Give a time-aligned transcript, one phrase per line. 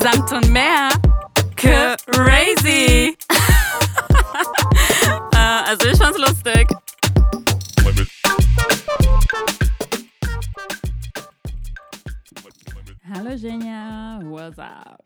[0.00, 0.90] Samt und mehr.
[1.56, 3.16] Crazy.
[5.32, 6.68] äh, also ich fand's lustig.
[13.08, 15.04] Hallo Genia, what's up?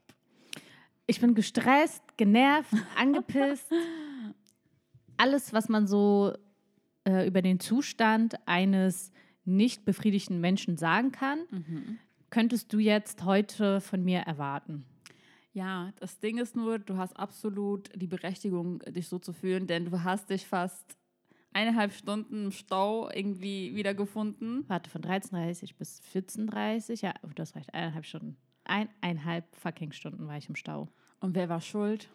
[1.06, 3.66] Ich bin gestresst, genervt, angepisst.
[5.16, 6.32] Alles, was man so
[7.04, 9.12] äh, über den Zustand eines
[9.44, 11.40] nicht befriedigten Menschen sagen kann,
[12.30, 14.84] könntest du jetzt heute von mir erwarten.
[15.52, 19.86] Ja, das Ding ist nur, du hast absolut die Berechtigung, dich so zu fühlen, denn
[19.86, 20.96] du hast dich fast
[21.52, 24.64] eineinhalb Stunden im Stau irgendwie wiedergefunden.
[24.68, 28.36] Warte, von 13.30 bis 14.30 ja, oh, das reicht, eineinhalb Stunden.
[28.64, 30.88] Eineinhalb fucking Stunden war ich im Stau.
[31.18, 32.08] Und wer war schuld?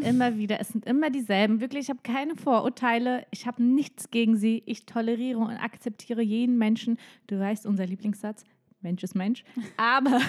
[0.00, 1.60] Immer wieder, es sind immer dieselben.
[1.60, 3.26] Wirklich, ich habe keine Vorurteile.
[3.30, 4.62] Ich habe nichts gegen sie.
[4.64, 6.98] Ich toleriere und akzeptiere jeden Menschen.
[7.26, 8.44] Du weißt, unser Lieblingssatz,
[8.82, 9.44] Mensch ist Mensch.
[9.76, 10.20] Aber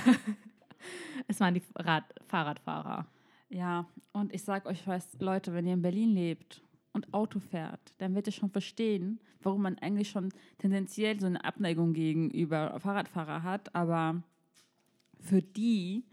[1.28, 3.08] es waren die Rad Fahrradfahrer.
[3.50, 7.94] Ja, und ich sag euch was, Leute, wenn ihr in Berlin lebt und Auto fährt,
[8.00, 13.44] dann werdet ihr schon verstehen, warum man eigentlich schon tendenziell so eine Abneigung gegenüber Fahrradfahrer
[13.44, 13.76] hat.
[13.76, 14.23] Aber
[15.20, 16.06] für die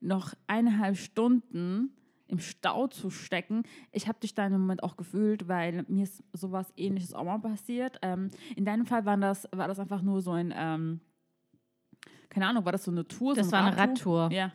[0.00, 1.90] noch eineinhalb Stunden
[2.32, 3.62] im Stau zu stecken.
[3.92, 7.38] Ich habe dich da im Moment auch gefühlt, weil mir ist sowas ähnliches auch mal
[7.38, 7.98] passiert.
[8.00, 11.00] Ähm, in deinem Fall war das, war das einfach nur so ein, ähm,
[12.32, 13.34] keine Ahnung, war das so eine Tour?
[13.34, 14.30] Das so war eine Radtour.
[14.32, 14.52] Ja.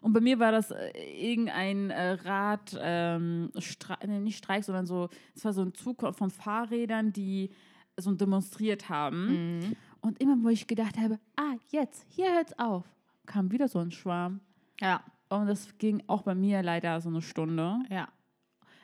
[0.00, 0.90] Und bei mir war das äh,
[1.32, 6.02] irgendein äh, Rad, ähm, Stre nee, nicht Streik, sondern so, es war so ein Zug
[6.16, 7.50] von Fahrrädern, die
[7.96, 9.58] so demonstriert haben.
[9.60, 9.76] Mhm.
[10.00, 12.84] Und immer, wo ich gedacht habe, ah, jetzt, hier hört's auf,
[13.26, 14.40] kam wieder so ein Schwarm.
[14.80, 17.78] Ja, Und das ging auch bei mir leider so eine Stunde.
[17.90, 18.08] ja.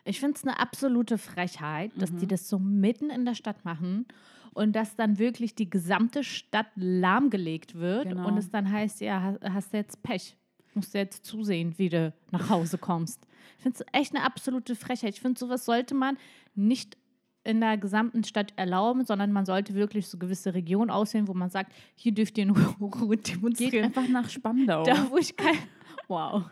[0.04, 2.18] Ich finde es eine absolute Frechheit, dass Mhm.
[2.20, 4.06] die das so mitten in der Stadt machen
[4.54, 8.26] und dass dann wirklich die gesamte Stadt lahmgelegt wird Genau.
[8.28, 10.36] und es dann heißt, ja, ha- hast du jetzt Pech.
[10.74, 13.26] Musst du jetzt zusehen, wie du nach Hause kommst.
[13.56, 15.14] Ich finde es echt eine absolute Frechheit.
[15.14, 16.16] Ich finde, sowas sollte man
[16.54, 16.96] nicht
[17.44, 21.48] in der gesamten Stadt erlauben, sondern man sollte wirklich so gewisse Regionen aussehen, wo man
[21.50, 23.84] sagt, hier dürft ihr in Ruhe Geht demonstrieren.
[23.86, 24.84] einfach nach Spandau.
[24.84, 25.56] Da, wo ich kein,
[26.08, 26.44] wow.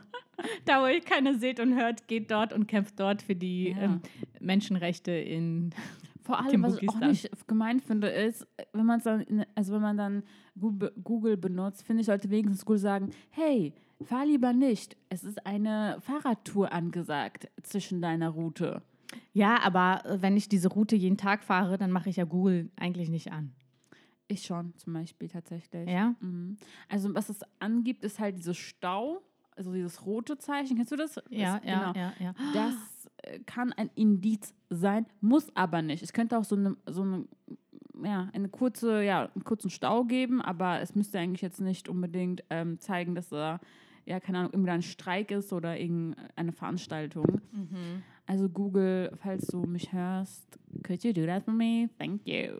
[0.64, 3.82] Da, wo ihr keine seht und hört, geht dort und kämpft dort für die Ja.
[3.82, 4.00] ähm,
[4.40, 5.70] Menschenrechte in.
[6.26, 9.96] Vor allem, was ich auch nicht gemein finde, ist, wenn man dann, also wenn man
[9.96, 10.22] dann
[10.58, 13.72] Google, benutzt, finde ich, sollte wenigstens Google sagen, hey,
[14.02, 14.96] fahr lieber nicht.
[15.08, 18.82] Es ist eine Fahrradtour angesagt zwischen deiner Route.
[19.32, 23.08] Ja, aber wenn ich diese Route jeden Tag fahre, dann mache ich ja Google eigentlich
[23.08, 23.52] nicht an.
[24.26, 25.88] Ich schon, zum Beispiel tatsächlich.
[25.88, 26.16] Ja?
[26.18, 26.56] Mhm.
[26.88, 29.22] Also was es angibt, ist halt dieses Stau,
[29.54, 30.76] also dieses rote Zeichen.
[30.76, 31.14] Kennst du das?
[31.30, 31.92] Ja, das, ja, genau.
[32.00, 32.34] ja, ja.
[32.52, 32.74] Das
[33.18, 36.02] äh, kann ein Indiz sein, muss aber nicht.
[36.02, 37.24] Es könnte auch so eine, so eine
[38.04, 42.44] ja, eine kurze, ja, einen kurzen Stau geben, aber es müsste eigentlich jetzt nicht unbedingt
[42.50, 43.60] ähm, zeigen, dass da,
[44.04, 47.40] ja, keine Ahnung, irgendwie ein Streik ist oder irgendeine Veranstaltung.
[47.52, 48.02] Mhm.
[48.26, 51.88] Also Google, falls du mich hörst, could you do that for me?
[51.98, 52.58] Thank you.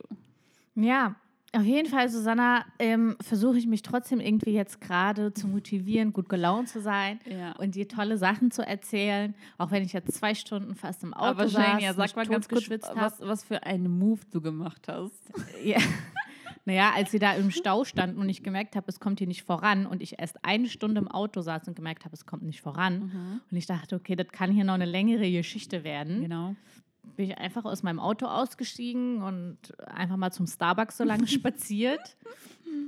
[0.75, 1.17] Ja,
[1.53, 6.29] auf jeden Fall, Susanna, ähm, versuche ich mich trotzdem irgendwie jetzt gerade zu motivieren, gut
[6.29, 7.53] gelaunt zu sein Ja.
[7.53, 11.27] und dir tolle Sachen zu erzählen, auch wenn ich jetzt zwei Stunden fast im Auto
[11.41, 15.33] Aber saß, Shania, sag mal ganz kurz, was, was für einen Move du gemacht hast.
[15.65, 15.79] Ja.
[16.69, 19.45] Naja, als sie da im Stau standen und ich gemerkt habe, es kommt hier nicht
[19.45, 22.61] voran und ich erst eine Stunde im Auto saß und gemerkt habe, es kommt nicht
[22.61, 26.57] voran und ich dachte, okay, das kann hier noch eine längere Geschichte werden, Genau.
[27.17, 32.17] Bin ich einfach aus meinem Auto ausgestiegen und einfach mal zum Starbucks so lange spaziert,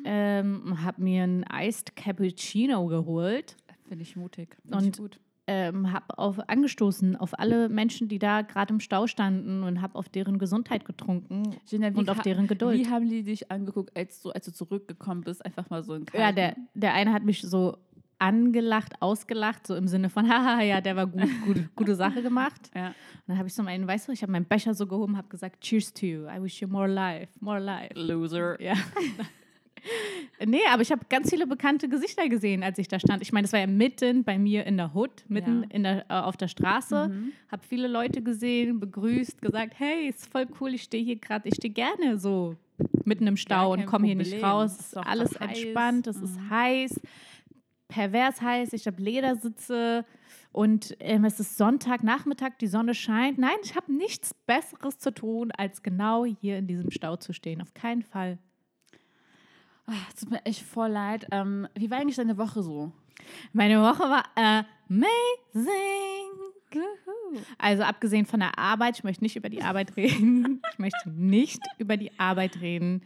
[0.04, 3.56] ähm, habe mir einen Iced Cappuccino geholt
[3.88, 4.56] Finde ich mutig.
[4.62, 5.20] Find ich Und gut.
[5.46, 9.94] ähm, habe auf angestoßen auf alle Menschen, die da gerade im Stau standen und habe
[9.94, 12.78] auf deren Gesundheit getrunken Gina, wie und auf deren Geduld.
[12.78, 15.44] Wie haben die dich angeguckt, als du, als du zurückgekommen bist?
[15.44, 17.78] Einfach mal so ein Ja, der, der eine hat mich so
[18.18, 22.70] angelacht, ausgelacht, so im Sinne von, haha, ja, der war gut, gut, gute Sache gemacht.
[22.74, 22.88] Ja.
[22.88, 22.94] Und
[23.28, 25.60] dann habe ich so meinen, weißt du, ich habe meinen Becher so gehoben, habe gesagt,
[25.60, 27.92] cheers to you, I wish you more life, more life.
[27.94, 28.60] Loser.
[28.60, 28.74] Ja.
[30.44, 33.22] nee, aber ich habe ganz viele bekannte Gesichter gesehen, als ich da stand.
[33.22, 35.68] Ich meine, das war ja mitten bei mir in der Hood, mitten Ja.
[35.70, 37.08] in der, äh, auf der Straße.
[37.08, 37.32] Mhm.
[37.50, 41.54] Habe viele Leute gesehen, begrüßt, gesagt, hey, ist voll cool, ich stehe hier gerade, ich
[41.54, 42.56] stehe gerne so
[43.04, 44.76] mitten im Stau und komme hier nicht raus.
[44.78, 45.48] Es ist alles heiß.
[45.48, 47.00] entspannt, es ist heiß,
[47.88, 50.04] pervers heiß, ich habe Ledersitze
[50.52, 53.38] und ähm, es ist Sonntagnachmittag, die Sonne scheint.
[53.38, 57.60] Nein, ich habe nichts Besseres zu tun, als genau hier in diesem Stau zu stehen.
[57.60, 58.38] Auf keinen Fall.
[60.08, 61.26] Es tut mir echt voll leid.
[61.30, 62.92] Ähm, wie war eigentlich deine Woche so?
[63.52, 65.68] Meine Woche war amazing.
[67.56, 70.60] Also abgesehen von der Arbeit, ich möchte nicht über die Arbeit reden.
[70.72, 73.02] Ich möchte nicht über die Arbeit reden.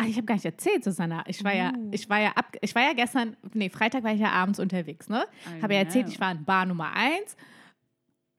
[0.00, 1.24] Ach, ich habe gar nicht erzählt, Susanna.
[1.26, 1.90] Ich war ja, Uh.
[1.92, 5.08] ich war ja ab, ich war ja gestern, nee, Freitag war ich ja abends unterwegs,
[5.08, 5.24] ne?
[5.60, 7.36] Habe ja erzählt, ich war in Bar Nummer 1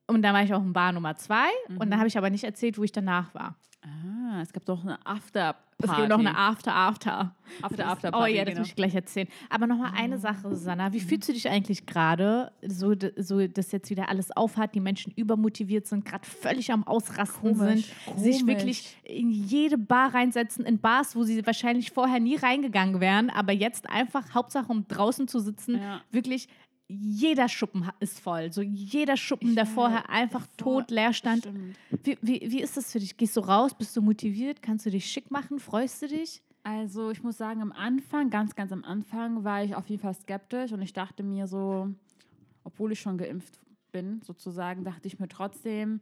[0.08, 1.36] und dann war ich auch in Bar Nummer 2
[1.68, 1.90] und Mhm.
[1.92, 3.56] dann habe ich aber nicht erzählt, wo ich danach war.
[3.82, 3.88] Ah,
[4.42, 5.64] es gab doch eine After-Party.
[5.82, 7.36] Es gibt noch eine After After.
[7.62, 8.60] After After Oh ja, das genau.
[8.62, 9.28] muss ich gleich erzählen.
[9.50, 10.92] Aber nochmal eine Sache, Susanna.
[10.94, 15.14] Wie fühlst du dich eigentlich gerade, so, so, dass jetzt wieder alles aufhat, die Menschen
[15.16, 18.46] übermotiviert sind, gerade völlig am Ausrasten Komisch, sind, sich komisch.
[18.58, 23.54] wirklich in jede Bar reinsetzen, in Bars, wo sie wahrscheinlich vorher nie reingegangen wären, aber
[23.54, 26.02] jetzt einfach, Hauptsache um draußen zu sitzen, Ja.
[26.12, 26.48] wirklich
[26.90, 28.52] jeder Schuppen ist voll.
[28.52, 31.44] So jeder Schuppen, der weiß, vorher einfach voll, tot leer stand.
[31.44, 31.78] Stimmt.
[32.04, 33.16] Wie, wie, wie ist das für dich?
[33.16, 33.76] Gehst du raus?
[33.76, 34.62] Bist du motiviert?
[34.62, 35.60] Kannst du dich schick machen?
[35.60, 36.42] Freust du dich?
[36.64, 40.16] Also ich muss sagen, am Anfang, ganz, ganz am Anfang, war ich auf jeden Fall
[40.16, 41.94] skeptisch und ich dachte mir so,
[42.64, 43.60] obwohl ich schon geimpft
[43.92, 46.02] bin, sozusagen, dachte ich mir trotzdem,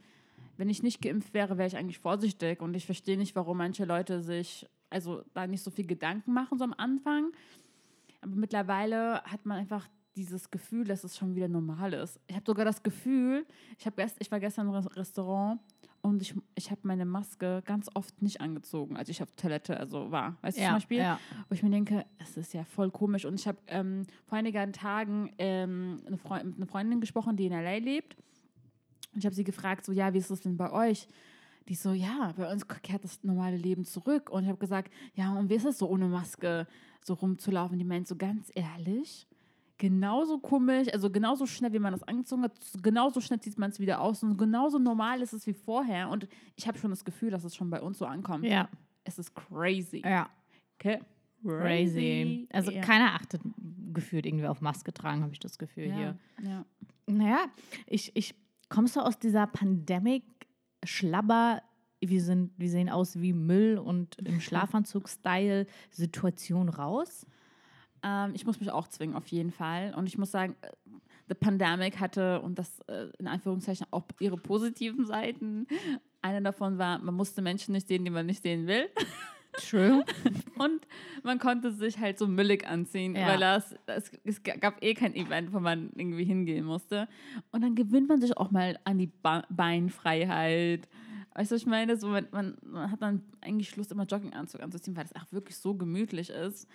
[0.55, 3.85] wenn ich nicht geimpft wäre, wäre ich eigentlich vorsichtig und ich verstehe nicht, warum manche
[3.85, 7.31] Leute sich also da nicht so viel Gedanken machen, so am Anfang.
[8.21, 9.87] Aber mittlerweile hat man einfach
[10.17, 12.19] dieses Gefühl, dass es schon wieder normal ist.
[12.27, 13.45] Ich habe sogar das Gefühl,
[13.77, 15.61] ich, hab gest, ich war gestern im Res- Restaurant
[16.01, 20.11] und ich, ich habe meine Maske ganz oft nicht angezogen, als ich auf Toilette also
[20.11, 20.37] war.
[20.41, 20.97] Weißt du zum Beispiel?
[20.99, 21.19] ja.
[21.49, 23.25] Wo ich mir denke, es ist ja voll komisch.
[23.25, 27.45] Und ich habe ähm, vor einigen Tagen ähm, eine Freu mit einer Freundin gesprochen, die
[27.45, 27.77] in L.A.
[27.77, 28.15] lebt.
[29.13, 31.07] Und ich habe sie gefragt, so, ja, wie ist das denn bei euch?
[31.67, 34.29] Die so, ja, bei uns kehrt das normale Leben zurück.
[34.29, 36.67] Und ich habe gesagt, ja, und wie ist es so, ohne Maske
[37.03, 37.77] so rumzulaufen?
[37.77, 39.27] Die meint so, ganz ehrlich,
[39.77, 43.79] genauso komisch, also genauso schnell, wie man das angezogen hat, genauso schnell zieht man es
[43.79, 46.09] wieder aus und genauso normal ist es wie vorher.
[46.09, 48.45] Und ich habe schon das Gefühl, dass es schon bei uns so ankommt.
[48.45, 48.69] Ja,
[49.03, 50.01] Es ist crazy.
[50.03, 50.29] ja.
[50.79, 50.99] Okay.
[51.43, 52.47] Crazy.
[52.51, 52.81] Also ja.
[52.81, 53.41] keiner achtet
[53.93, 55.95] gefühlt irgendwie auf Maske tragen, habe ich das Gefühl ja.
[55.95, 56.19] hier.
[56.43, 56.65] Ja.
[57.07, 57.45] Naja,
[57.85, 58.35] ich, ich
[58.69, 60.23] kommst du aus dieser Pandemic
[60.83, 61.61] Schlabber,
[61.99, 67.25] wir, sind, wir sehen aus wie Müll und im Schlafanzug-Style Situation raus?
[68.03, 69.93] Ähm, ich muss mich auch zwingen, auf jeden Fall.
[69.95, 70.69] Und ich muss sagen, äh,
[71.29, 75.67] The Pandemic hatte, und das äh, in Anführungszeichen, auch ihre positiven Seiten.
[76.21, 78.89] Eine davon war, man musste Menschen nicht sehen, die man nicht sehen will.
[79.53, 80.03] True.
[80.57, 80.87] Und
[81.23, 83.27] man konnte sich halt so müllig anziehen, Ja.
[83.27, 87.07] weil das, das, es gab eh kein Event, wo man irgendwie hingehen musste.
[87.51, 90.87] Und dann gewöhnt man sich auch mal an die ba Beinfreiheit.
[91.33, 91.97] Weißt du, ich meine?
[91.97, 95.57] So, man, man, man hat dann eigentlich Lust, immer Jogginganzug anzuziehen, weil das auch wirklich
[95.57, 96.67] so gemütlich ist.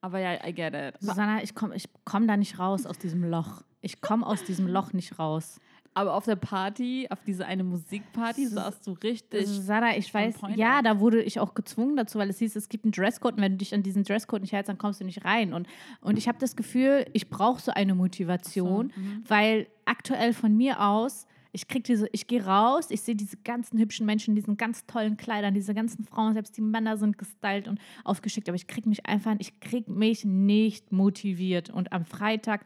[0.00, 1.00] Aber ja, I get it.
[1.00, 3.62] Susanna, ich komme ich komm da nicht raus aus diesem Loch.
[3.82, 5.60] Ich komme aus diesem Loch nicht raus.
[5.92, 9.46] Aber auf der Party, auf diese eine Musikparty, saßt du richtig.
[9.48, 12.84] Susanna, ich weiß, ja, da wurde ich auch gezwungen dazu, weil es hieß, es gibt
[12.84, 15.24] einen Dresscode und wenn du dich an diesen Dresscode nicht hältst, dann kommst du nicht
[15.24, 15.52] rein.
[15.52, 15.66] Und,
[16.00, 18.92] und ich habe das Gefühl, ich brauche so eine Motivation,
[19.26, 23.78] weil aktuell von mir aus, ich krieg diese, ich gehe raus, ich sehe diese ganzen
[23.78, 27.80] hübschen Menschen, diesen ganz tollen Kleidern, diese ganzen Frauen, selbst die Männer sind gestylt und
[28.04, 31.70] aufgeschickt, aber ich krieg mich einfach, ich krieg mich nicht motiviert.
[31.70, 32.64] Und am Freitag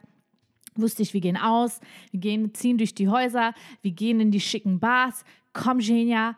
[0.75, 1.79] wusste ich, wir gehen aus,
[2.11, 5.23] wir gehen, ziehen durch die Häuser, wir gehen in die schicken Bars.
[5.53, 6.37] Komm, Genia,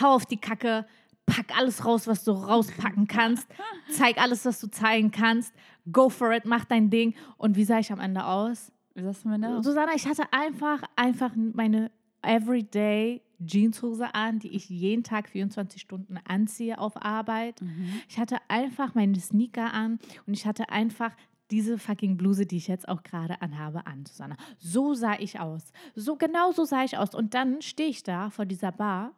[0.00, 0.86] hau auf die Kacke,
[1.26, 3.48] pack alles raus, was du rauspacken kannst,
[3.90, 5.54] zeig alles, was du zeigen kannst,
[5.90, 7.14] go for it, mach dein Ding.
[7.36, 8.70] Und wie sah ich am Ende aus?
[8.98, 9.62] Wie sagst du mir?
[9.62, 11.92] Susanna, ich hatte einfach, einfach meine
[12.22, 17.60] Everyday Jeanshose an, die ich jeden Tag 24 Stunden anziehe auf Arbeit.
[18.08, 21.12] Ich hatte einfach meine Sneaker an und ich hatte einfach
[21.52, 24.36] diese fucking Bluse, die ich jetzt auch gerade anhabe, an, Susanna.
[24.58, 25.72] So sah ich aus.
[25.94, 27.14] So genau so sah ich aus.
[27.14, 29.12] Und dann stehe ich da vor dieser Bar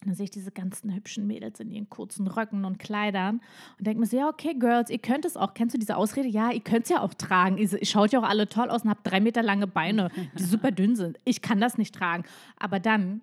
[0.00, 3.40] und dann sehe ich diese ganzen hübschen Mädels in ihren kurzen Röcken und Kleidern
[3.78, 5.54] und denke mir so, ja, okay, Girls, ihr könnt es auch.
[5.54, 6.28] Kennst du diese Ausrede?
[6.28, 7.56] Ja, ihr könnt es ja auch tragen.
[7.56, 10.72] Ihr, schaut ja auch alle toll aus und habt drei Meter lange Beine, die super
[10.72, 11.18] dünn sind.
[11.24, 12.24] Ich kann das nicht tragen.
[12.56, 13.22] Aber dann,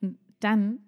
[0.00, 0.78] und dann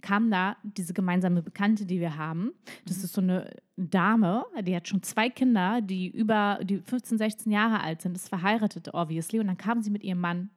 [0.00, 2.52] kam da diese gemeinsame Bekannte, die wir haben.
[2.86, 7.52] Das ist so eine Dame, die hat schon zwei Kinder, die über die 15, 16
[7.52, 9.40] Jahre alt sind, ist verheiratet, obviously.
[9.40, 10.50] Und dann kam sie mit ihrem Mann.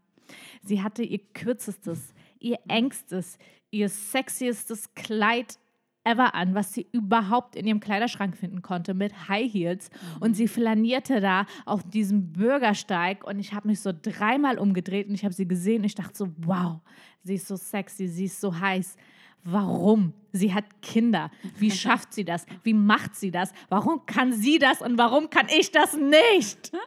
[0.64, 3.38] Sie hatte ihr kürzestes, ihr engstes,
[3.70, 5.58] ihr sexiestes Kleid
[6.04, 9.90] ever an, was sie überhaupt in ihrem Kleiderschrank finden konnte, mit High Heels.
[10.20, 15.14] Und sie flanierte da auf diesem Bürgersteig und ich habe mich so dreimal umgedreht und
[15.14, 16.80] ich habe sie gesehen und ich dachte so, wow,
[17.24, 18.98] sie ist so sexy, sie ist so heiß.
[19.44, 20.14] Warum?
[20.32, 21.32] Sie hat Kinder.
[21.58, 22.46] Wie schafft sie das?
[22.64, 23.52] Wie macht sie das?
[23.70, 26.72] Warum kann sie das und warum kann ich das nicht?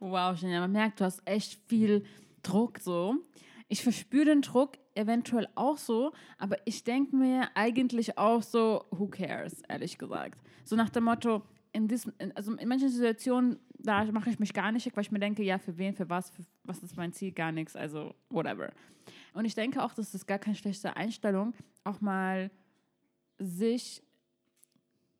[0.00, 2.04] Wow, Genia, man merkt, du hast echt viel
[2.42, 3.14] Druck so.
[3.68, 9.08] Ich verspüre den Druck eventuell auch so, aber ich denke mir eigentlich auch so, who
[9.08, 10.38] cares, ehrlich gesagt.
[10.64, 11.42] So nach dem Motto,
[11.72, 15.10] in diesem, also in manchen Situationen, da mache ich mich gar nicht schick, weil ich
[15.10, 18.14] mir denke, ja, für wen, für was, für, was ist mein Ziel, gar nichts, also
[18.30, 18.72] whatever.
[19.32, 21.52] Und ich denke auch, das ist gar keine schlechte Einstellung,
[21.82, 22.50] auch mal
[23.38, 24.02] sich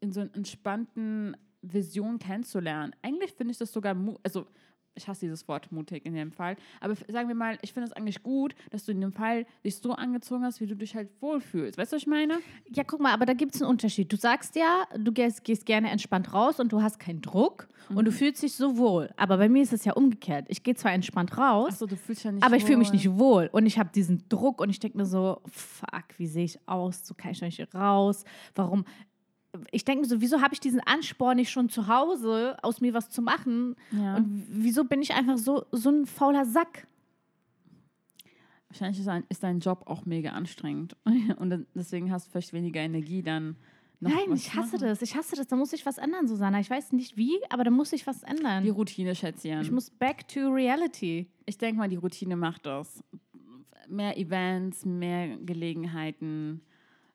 [0.01, 2.95] in so einer entspannten Vision kennenzulernen.
[3.03, 4.47] Eigentlich finde ich das sogar, also
[4.95, 7.93] ich hasse dieses Wort mutig in dem Fall, aber sagen wir mal, ich finde es
[7.93, 11.09] eigentlich gut, dass du in dem Fall dich so angezogen hast, wie du dich halt
[11.21, 11.79] wohlfühlst.
[11.79, 12.39] Weißt du, was ich meine?
[12.71, 14.13] Ja, guck mal, aber da gibt es einen Unterschied.
[14.13, 18.05] Du sagst ja, du gehst, gehst gerne entspannt raus und du hast keinen Druck und
[18.05, 19.11] du fühlst dich so wohl.
[19.17, 20.47] Aber bei mir ist es ja umgekehrt.
[20.49, 23.11] Ich gehe zwar entspannt raus, Achso, du fühlst dich ja aber ich fühle mich nicht
[23.19, 23.49] wohl.
[23.53, 27.07] Und ich habe diesen Druck und ich denke mir so, fuck, wie sehe ich aus?
[27.07, 28.25] So kann ich nicht raus.
[28.55, 28.85] Warum?
[29.71, 32.95] Ich denke mir so, wieso habe ich diesen Ansporn nicht schon zu Hause, aus mir
[32.95, 33.77] was zu machen?
[33.93, 34.17] Ja.
[34.17, 36.87] Und wieso bin ich einfach so, so ein fauler Sack?
[38.69, 40.97] Wahrscheinlich ist, ein, ist dein Job auch mega anstrengend.
[41.39, 43.57] Und deswegen hast du vielleicht weniger Energie dann.
[44.01, 44.89] Noch Nein, ich hasse machen.
[44.89, 45.03] das.
[45.03, 45.47] Ich hasse das.
[45.47, 46.59] Da muss ich was ändern, Susanna.
[46.59, 48.65] Ich weiß nicht wie, aber da muss ich was ändern.
[48.65, 49.61] Die Routine, Schätzchen.
[49.61, 51.29] ich muss back to reality.
[51.47, 53.03] Ich denke mal, die Routine macht das.
[53.89, 56.63] Mehr Events, mehr Gelegenheiten,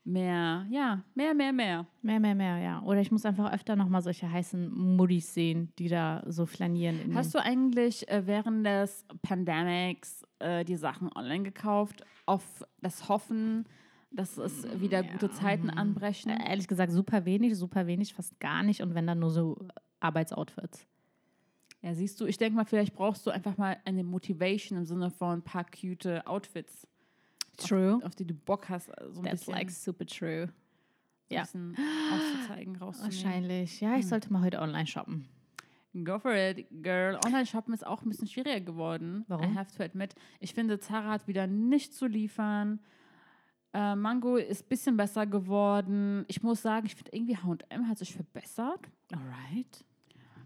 [0.10, 1.88] mehr, ja, mehr, mehr, mehr.
[2.02, 2.82] Mehr, mehr, mehr, ja.
[2.84, 7.00] Oder ich muss einfach öfter nochmal solche heißen Muddis sehen, die da so flanieren.
[7.02, 13.08] In Hast du eigentlich äh, während des Pandemics äh, die Sachen online gekauft, auf das
[13.10, 13.66] Hoffen,
[14.12, 16.32] dass es wieder gute Zeiten anbrechen?
[16.32, 18.82] Äh, Ehrlich gesagt, super wenig, super wenig, fast gar nicht.
[18.82, 19.58] Und wenn dann nur so
[20.00, 20.88] Arbeitsoutfits.
[21.82, 25.12] Ja, siehst du, ich denke mal, vielleicht brauchst du einfach mal eine Motivation im Sinne
[25.12, 26.88] von ein paar cute Outfits,
[27.68, 28.00] True.
[28.04, 30.48] auf die du Bock hast, äh, so ein That's bisschen, like super true.
[30.48, 31.42] so ein ja.
[31.42, 31.76] bisschen
[32.76, 32.80] rauszunehmen.
[32.80, 33.82] Wahrscheinlich.
[33.82, 35.28] Ja, ich sollte mal heute online shoppen.
[36.04, 37.20] Go for it, girl.
[37.26, 39.26] Online-Shoppen ist auch ein bisschen schwieriger geworden.
[39.28, 39.52] Warum?
[39.52, 40.14] I have to admit.
[40.40, 42.80] Ich finde, Zara hat wieder nicht zu liefern.
[43.74, 46.26] Äh, Mango ist ein bisschen besser geworden.
[46.28, 48.82] Ich muss sagen, ich finde irgendwie H&M hat sich verbessert.
[49.12, 49.84] Alright.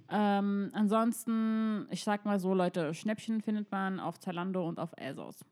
[0.10, 5.43] Ähm, ansonsten, ich sag mal so, Leute, Schnäppchen findet man auf Zalando und auf ASOS.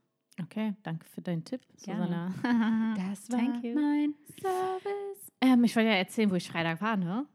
[0.41, 2.31] Okay, danke für deinen Tipp, Gerne.
[2.41, 2.95] Susanna.
[2.97, 3.73] Das war Thank you.
[3.75, 5.31] mein Service.
[5.41, 7.25] ähm, ich wollte ja erzählen, wo ich Freitag war, ne?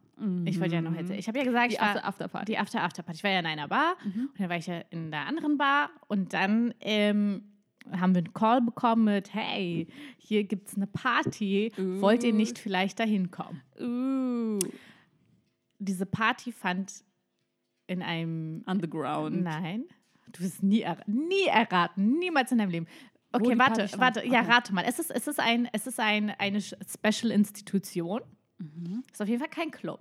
[0.47, 1.19] Ich wollte ja noch erzählen.
[1.19, 2.47] Ich habe ja gesagt, Die ich war After Afterparty.
[2.53, 3.19] die After After Party.
[3.19, 4.31] Ich war ja in einer Bar Mhm.
[4.33, 7.43] und dann war ich ja in der anderen Bar und dann ähm,
[7.93, 9.87] haben wir einen Call bekommen mit, hey,
[10.17, 13.61] hier gibt es eine Party, wollt ihr nicht vielleicht dahin kommen?
[13.79, 14.59] Uh,
[15.79, 17.05] Diese Party fand
[17.87, 19.43] in einem, underground.
[19.43, 19.85] nein,
[20.33, 22.87] du wirst nie, er, nie erraten, niemals in deinem Leben.
[23.33, 24.50] Okay, warte, warte, ja, Okay.
[24.50, 24.85] rate mal.
[24.88, 28.23] Es ist, es ist, ein, es ist ein, eine Special Institution.
[28.59, 29.02] Mhm.
[29.12, 30.00] Ist auf jeden Fall kein Club.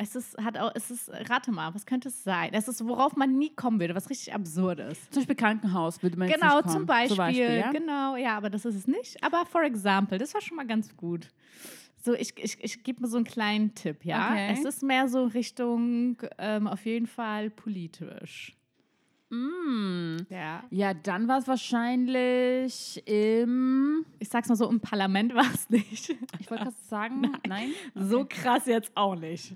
[0.00, 2.50] Es ist, hat auch, es ist, rate mal, was könnte es sein?
[2.52, 5.12] Es ist, worauf man nie kommen würde, was richtig absurd ist.
[5.12, 6.76] Zum Beispiel Krankenhaus würde man jetzt Genau, nicht kommen.
[6.76, 7.56] zum Beispiel.
[7.56, 7.72] ja?
[7.72, 9.22] Genau, ja, aber das ist es nicht.
[9.24, 11.28] Aber for example, das war schon mal ganz gut.
[12.08, 14.30] So, ich, ich, ich gebe mir so einen kleinen Tipp, ja.
[14.32, 14.50] Okay.
[14.54, 18.56] Es ist mehr so Richtung ähm, auf jeden Fall politisch.
[19.30, 20.16] Mm.
[20.30, 20.64] Ja.
[20.70, 24.06] Ja, dann war es wahrscheinlich im.
[24.18, 26.16] Ich sag's mal so, im Parlament war es nicht.
[26.38, 27.72] Ich wollte gerade sagen, nein.
[27.94, 29.54] So krass jetzt auch nicht.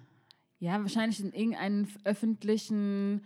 [0.59, 3.25] Ja, wahrscheinlich in irgendeinem öffentlichen,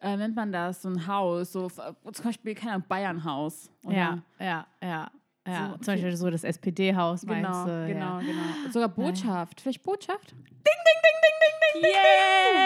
[0.00, 1.80] äh, nennt man das, so ein Haus, so f-
[2.12, 3.70] zum Beispiel, keine Ahnung, Bayernhaus.
[3.82, 3.96] oder?
[3.96, 5.10] Ja, ja, ja.
[5.48, 7.86] Ja, So, zum Beispiel so das SPD-Haus, Genau, meinst du?
[7.92, 8.20] genau, Ja.
[8.20, 8.70] genau.
[8.72, 9.60] Sogar Botschaft.
[9.60, 10.34] Vielleicht Botschaft?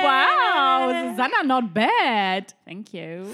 [0.03, 2.55] Wow, Susanna, not bad.
[2.65, 3.27] Thank you.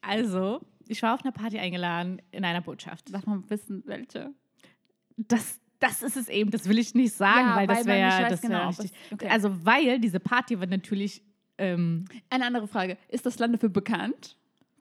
[0.00, 3.12] Also, ich war auf einer Party eingeladen in einer Botschaft.
[3.12, 4.32] Darf man wissen, welche?
[5.16, 7.94] Das, das ist es eben, das will ich nicht sagen, Ja, weil das weil man
[8.20, 8.92] wäre das wär genau, richtig.
[9.12, 9.28] okay.
[9.28, 11.22] Also, weil diese Party war natürlich.
[11.56, 12.98] Ähm, Eine andere Frage.
[13.08, 14.36] Ist das Land dafür bekannt,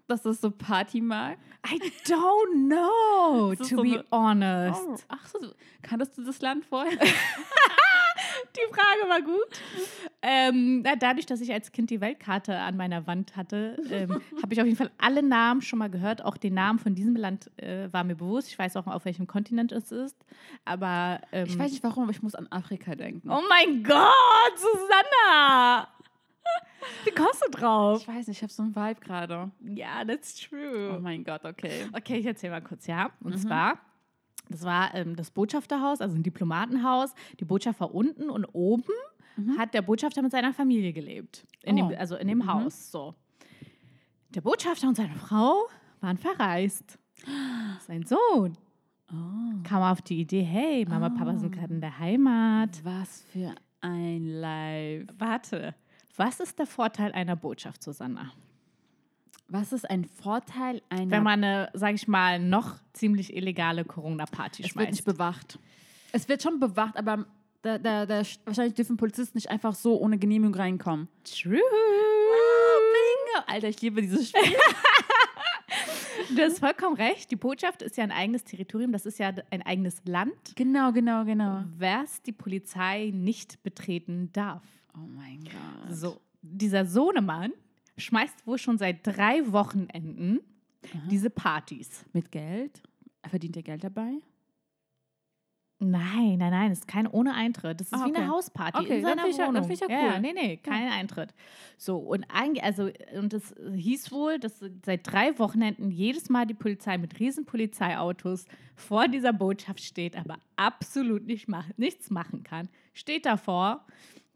[0.07, 1.37] dass das so Party mag?
[1.65, 4.81] I don't know, to so be eine- honest.
[4.85, 5.39] Oh, ach so,
[5.81, 6.97] kanntest du das Land vorher?
[8.55, 9.47] Die Frage war gut.
[10.21, 14.59] Ähm, dadurch, dass ich als Kind die Weltkarte an meiner Wand hatte, ähm, habe ich
[14.61, 16.23] auf jeden Fall alle Namen schon mal gehört.
[16.23, 18.49] Auch den Namen von diesem Land äh, war mir bewusst.
[18.49, 20.15] Ich weiß auch, auf welchem Kontinent es ist.
[20.65, 23.29] Aber ähm, Ich weiß nicht warum, aber ich muss an Afrika denken.
[23.29, 25.87] Oh mein Gott, Susanna!
[27.05, 28.01] Wie kommst du drauf?
[28.01, 29.51] Ich weiß nicht, ich habe so einen Vibe gerade.
[29.63, 30.99] Ja, that's Oh true.
[31.01, 31.85] mein Gott, okay.
[31.93, 33.11] Okay, ich erzähle mal kurz, ja.
[33.21, 33.79] Und zwar,
[34.49, 37.13] das war ähm, das Botschafterhaus, also ein Diplomatenhaus.
[37.39, 38.83] Die Botschaft war unten und oben
[39.57, 41.45] hat der Botschafter mit seiner Familie gelebt.
[41.63, 41.89] In Oh.
[41.89, 43.15] dem, also in dem Haus, so.
[44.29, 45.67] Der Botschafter und seine Frau
[46.01, 46.99] waren verreist.
[47.87, 48.57] Sein Sohn
[49.63, 52.83] kam auf die Idee, hey, Mama und Papa sind gerade in der Heimat.
[52.83, 55.05] Was für ein Live.
[55.17, 55.75] Warte,
[56.15, 58.31] was ist der Vorteil einer Botschaft, Susanna?
[59.47, 61.11] Was ist ein Vorteil einer...
[61.11, 65.17] Wenn man eine, sag ich mal, noch ziemlich illegale Corona-Party es wird nicht schmeißt.
[65.17, 65.59] bewacht.
[66.11, 67.25] Es wird schon bewacht, aber
[67.61, 71.07] da, da, da, wahrscheinlich dürfen Polizisten nicht einfach so ohne Genehmigung reinkommen.
[71.23, 71.59] True.
[72.93, 73.43] Bingo!
[73.47, 74.41] Alter, ich liebe dieses Spiel.
[76.35, 77.29] Du hast vollkommen recht.
[77.31, 81.25] Die Botschaft ist ja ein eigenes Territorium, das ist ja ein eigenes Land, Genau, genau,
[81.25, 81.63] genau.
[81.77, 84.63] was die Polizei nicht betreten darf.
[84.95, 85.95] Oh mein Gott.
[85.95, 87.51] So, dieser Sohnemann
[87.97, 90.39] schmeißt wohl schon seit drei Wochenenden
[91.09, 92.05] diese Partys.
[92.13, 92.81] Mit Geld?
[93.25, 94.11] Verdient er Geld dabei?
[95.79, 97.81] Nein, nein, nein, es ist kein ohne Eintritt.
[97.81, 98.21] Das ist Ah, wie okay.
[98.21, 99.69] eine Hausparty Okay, in seiner ich ja- Wohnung.
[99.69, 100.21] ich ja ja, cool.
[100.21, 101.33] nee, nee, kein Eintritt.
[101.77, 106.53] So, und eigentlich, also, und es hieß wohl, dass seit drei Wochenenden jedes Mal die
[106.53, 108.45] Polizei mit riesen Polizeiautos
[108.75, 112.69] vor dieser Botschaft steht, aber absolut nicht mach, nichts machen kann.
[112.93, 113.85] Steht davor,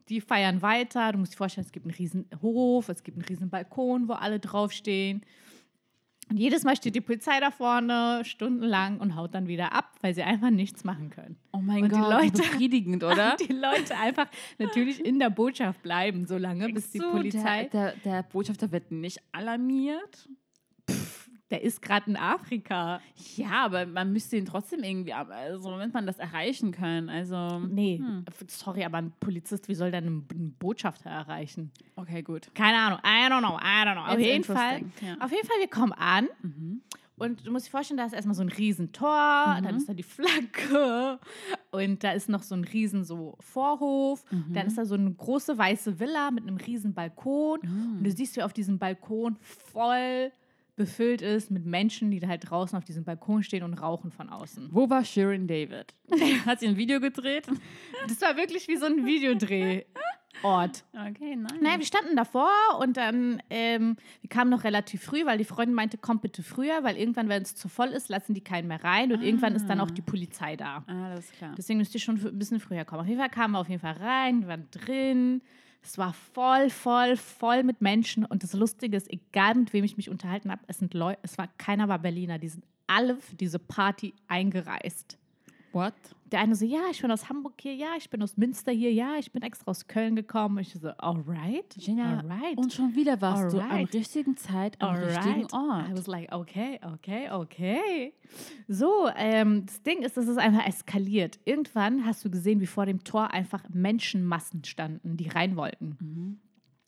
[0.09, 1.11] die feiern weiter.
[1.11, 4.13] Du musst dir vorstellen, es gibt einen riesen Hof, es gibt einen riesen Balkon, wo
[4.13, 5.21] alle draufstehen.
[6.29, 10.13] Und jedes Mal steht die Polizei da vorne stundenlang und haut dann wieder ab, weil
[10.13, 11.37] sie einfach nichts machen können.
[11.53, 13.37] Oh mein Und die Gott, Leute- befriedigend, oder?
[13.37, 17.69] Die Leute einfach natürlich in der Botschaft bleiben, solange bis die So, Polizei.
[17.71, 20.27] Der, der, der Botschafter wird nicht alarmiert.
[21.49, 22.99] Der ist gerade in Afrika.
[23.37, 27.07] Ja, aber man müsste ihn trotzdem irgendwie, also wenn man das erreichen kann.
[27.09, 28.25] Also, Nee, Hm.
[28.47, 31.71] sorry, aber ein Polizist, wie soll der einen, einen Botschafter erreichen?
[31.95, 32.49] okay, gut.
[32.53, 34.13] Keine Ahnung, I don't know, I don't know.
[34.13, 35.15] Auf jeden Fall, ja.
[35.19, 36.81] auf jeden Fall, wir kommen an Mhm.
[37.17, 39.63] und du musst dir vorstellen, da ist erstmal so ein riesen Tor, Mhm.
[39.63, 41.17] dann ist da die Flagge
[41.71, 44.53] und da ist noch so ein riesen so Vorhof, Mhm.
[44.53, 47.97] dann ist da so eine große weiße Villa mit einem riesen Balkon Mhm.
[47.99, 50.31] und du siehst, wie auf diesem Balkon voll
[50.77, 54.29] befüllt ist mit Menschen, die da halt draußen auf diesem Balkon stehen und rauchen von
[54.29, 54.69] außen.
[54.71, 55.93] Wo war Shirin David?
[56.45, 57.47] Hat sie ein Video gedreht?
[58.07, 59.85] Das war wirklich wie so ein Videodrehort.
[60.93, 61.59] Okay, nein.
[61.61, 65.73] Naja, wir standen davor und dann, ähm, wir kamen noch relativ früh, weil die Freundin
[65.73, 68.83] meinte, komm bitte früher, weil irgendwann, wenn es zu voll ist, lassen die keinen mehr
[68.83, 70.83] rein und irgendwann ist dann auch die Polizei da.
[70.85, 71.55] Alles klar.
[71.57, 73.01] Deswegen müsst ihr schon ein bisschen früher kommen.
[73.01, 75.41] Auf jeden Fall kamen wir auf jeden Fall rein, wir waren drin.
[75.81, 78.25] Es war voll, voll, voll mit Menschen.
[78.25, 81.37] Und das Lustige ist, egal mit wem ich mich unterhalten habe, es sind Leute, es
[81.37, 85.17] war keiner war Berliner, die sind alle für diese Party eingereist.
[85.71, 85.93] What?
[86.31, 88.91] Der eine so, ja, ich bin aus Hamburg hier, ja, ich bin aus Münster hier,
[88.91, 90.57] ja, ich bin extra aus Köln gekommen.
[90.59, 92.57] Ich so, alright, Genia, alright.
[92.57, 93.93] und schon wieder warst du am Alright.
[93.93, 95.91] richtigen Zeit, am richtigen I Ort.
[95.93, 98.13] was like, okay, okay, okay.
[98.67, 101.39] So, ähm, das Ding ist, es ist einfach eskaliert.
[101.45, 105.97] Irgendwann hast du gesehen, wie vor dem Tor einfach Menschenmassen standen, die rein wollten.
[105.99, 106.39] Mhm.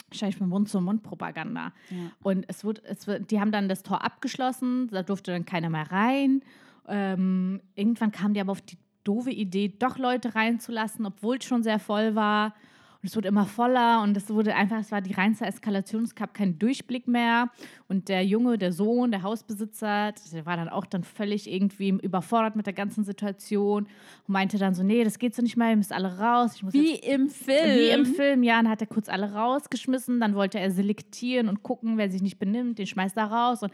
[0.10, 1.72] Wahrscheinlich mit Mund-zu-Mund-Propaganda.
[1.90, 1.98] Ja.
[2.24, 5.70] Und es wurde, es wird, die haben dann das Tor abgeschlossen, da durfte dann keiner
[5.70, 6.42] mehr rein.
[6.88, 11.64] Ähm, irgendwann kam die aber auf die doofe Idee, doch Leute reinzulassen, obwohl es schon
[11.64, 12.54] sehr voll war.
[13.02, 16.16] Und es wurde immer voller und es wurde einfach, es war die reinste Eskalation, es
[16.16, 17.50] gab keinen Durchblick mehr.
[17.88, 22.58] Und der Junge, der Sohn, der Hausbesitzer, der war dann auch dann völlig irgendwie überfordert
[22.58, 25.78] mit der ganzen Situation und meinte dann so, nee, das geht so nicht mehr, ihr
[25.78, 26.56] müsst alle raus.
[26.56, 27.80] Ich muss Wie jetzt im Film.
[27.80, 31.64] wie im Film, ja, dann hat er kurz alle rausgeschmissen, dann wollte er selektieren und
[31.64, 33.64] gucken, wer sich nicht benimmt, den schmeißt er raus.
[33.64, 33.72] Und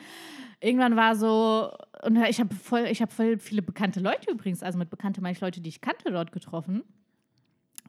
[0.59, 1.71] irgendwann war so,
[2.03, 5.33] und ich habe voll, ich habe voll viele bekannte Leute übrigens, also mit bekannte meine
[5.33, 6.83] ich Leute, die ich kannte, dort getroffen.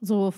[0.01, 0.33] So,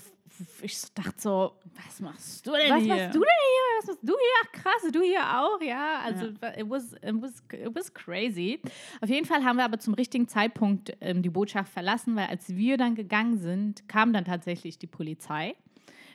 [0.62, 1.54] ich dachte so,
[1.86, 2.96] Was machst du denn was hier?
[2.96, 3.80] machst du denn hier?
[3.80, 4.36] Was machst du hier?
[4.44, 6.00] Ach krass, du hier auch, ja.
[6.04, 8.62] Also It, was, it, was, it was crazy.
[9.02, 12.56] Auf jeden Fall haben wir aber zum richtigen Zeitpunkt ähm, die Botschaft verlassen, weil als
[12.56, 15.56] wir dann gegangen sind, kam dann tatsächlich die Polizei.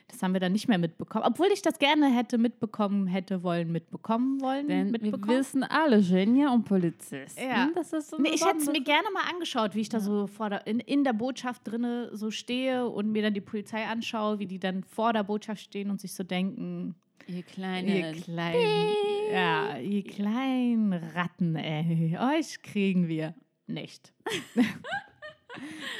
[0.07, 3.71] Das haben wir dann nicht mehr mitbekommen, obwohl ich das gerne hätte mitbekommen, hätte wollen,
[3.71, 5.27] mitbekommen wollen, Denn wir mitbekommen.
[5.29, 7.69] wissen alle, Genia und Polizisten, Ja.
[7.73, 10.27] das ist so Nee, ich hätte es mir gerne mal angeschaut, wie ich da so
[10.27, 14.37] vor der, in, in der Botschaft drinne so stehe und mir dann die Polizei anschaue,
[14.39, 16.95] wie die dann vor der Botschaft stehen und sich so denken,
[17.27, 18.93] Ihr kleine Ihr kleinen,
[19.33, 22.15] ja, ihr kleinen Ratten, ey.
[22.37, 23.33] Euch kriegen wir
[23.65, 24.13] nicht.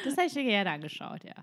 [0.06, 1.34] das hätte ich mir gerne angeschaut, ja.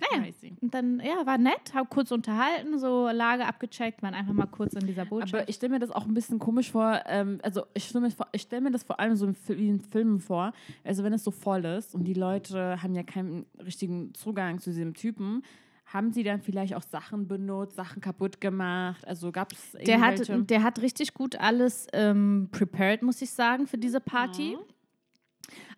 [0.00, 0.54] Naja, Crazy.
[0.60, 4.74] und dann, ja, war nett, hab kurz unterhalten, so Lage abgecheckt, waren einfach mal kurz
[4.74, 5.34] in dieser Botschaft.
[5.34, 7.00] Aber ich stelle mir das auch ein bisschen komisch vor.
[7.06, 9.80] Ähm, also ich stelle mir, ich stell mir das vor allem so in, wie in
[9.80, 10.52] Filmen vor.
[10.84, 14.70] Also wenn es so voll ist und die Leute haben ja keinen richtigen Zugang zu
[14.70, 15.42] diesem Typen,
[15.86, 19.06] haben sie dann vielleicht auch Sachen benutzt, Sachen kaputt gemacht?
[19.06, 23.66] Also gab es der, hat, der hat richtig gut alles ähm, prepared, muss ich sagen,
[23.66, 24.56] für diese Party.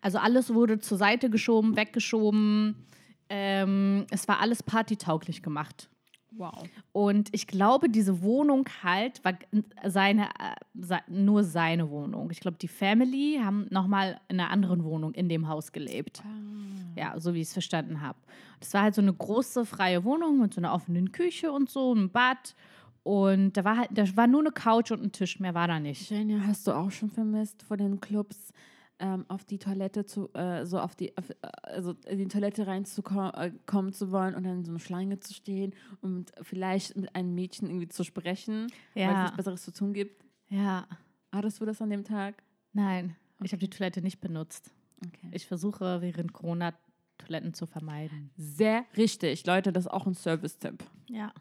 [0.01, 2.75] Also alles wurde zur Seite geschoben, weggeschoben.
[3.33, 5.89] Ähm, es war alles partytauglich gemacht.
[6.31, 6.63] wow.
[6.91, 9.33] Und ich glaube, diese Wohnung halt war
[9.85, 12.29] seine, äh, nur seine Wohnung.
[12.31, 16.21] Ich glaube, die Family haben nochmal in einer anderen Wohnung in dem Haus gelebt.
[16.97, 18.19] Ja, so wie ich es verstanden habe.
[18.59, 21.91] Das war halt so eine große freie Wohnung mit so einer offenen Küche und so,
[21.91, 22.53] einem Bad.
[23.03, 25.79] Und da war halt, da war nur eine Couch und ein Tisch, mehr war da
[25.79, 26.09] nicht.
[26.09, 28.51] Genia, hast du auch schon vermisst, vor den Clubs
[29.01, 32.65] ähm, auf die Toilette zu, äh, so auf die, auf, äh, also in die Toilette
[32.67, 36.95] reinzukommen äh, kommen zu wollen und dann in so einer Schlange zu stehen und vielleicht
[36.95, 40.23] mit einem Mädchen irgendwie zu sprechen, weil es Ja, nichts Besseres zu tun gibt?
[40.49, 40.87] ja.
[41.33, 42.43] Hattest du das an dem Tag?
[42.73, 44.69] Nein, ich habe die Toilette nicht benutzt.
[45.05, 45.29] Okay.
[45.31, 46.73] Ich versuche während Corona
[47.17, 48.31] Toiletten zu vermeiden.
[48.35, 49.45] Sehr richtig.
[49.45, 50.83] Leute, das ist auch ein Service-Tipp.
[51.07, 51.31] Ja.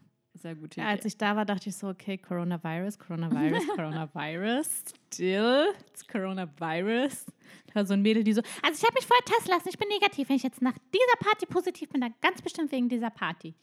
[0.41, 0.87] Sehr gute ja.
[0.87, 0.93] Idee.
[0.93, 7.27] Als ich da war, dachte ich so, okay, Coronavirus, Coronavirus, Coronavirus, still, it's Coronavirus.
[7.67, 9.79] Da war so ein Mädel, die so, also ich habe mich vorher testen lassen, ich
[9.79, 10.29] bin negativ.
[10.29, 13.55] Wenn ich jetzt nach dieser Party positiv bin, dann ganz bestimmt wegen dieser Party.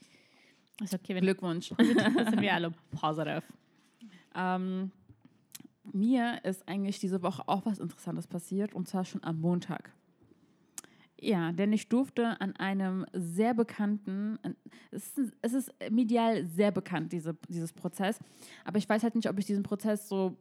[0.81, 1.69] Ich so, okay, wenn Glückwunsch.
[1.69, 3.41] positiv ist, sind wir alle positive.
[4.35, 4.91] Ähm,
[5.91, 9.91] mir ist eigentlich diese Woche auch was Interessantes passiert und zwar schon am Montag.
[11.19, 14.55] Ja, denn ich durfte an einem sehr bekannten, an-
[14.91, 18.19] es ist, es ist medial sehr bekannt, diese, dieses Prozess,
[18.65, 20.37] aber ich weiß halt nicht, ob ich diesen Prozess so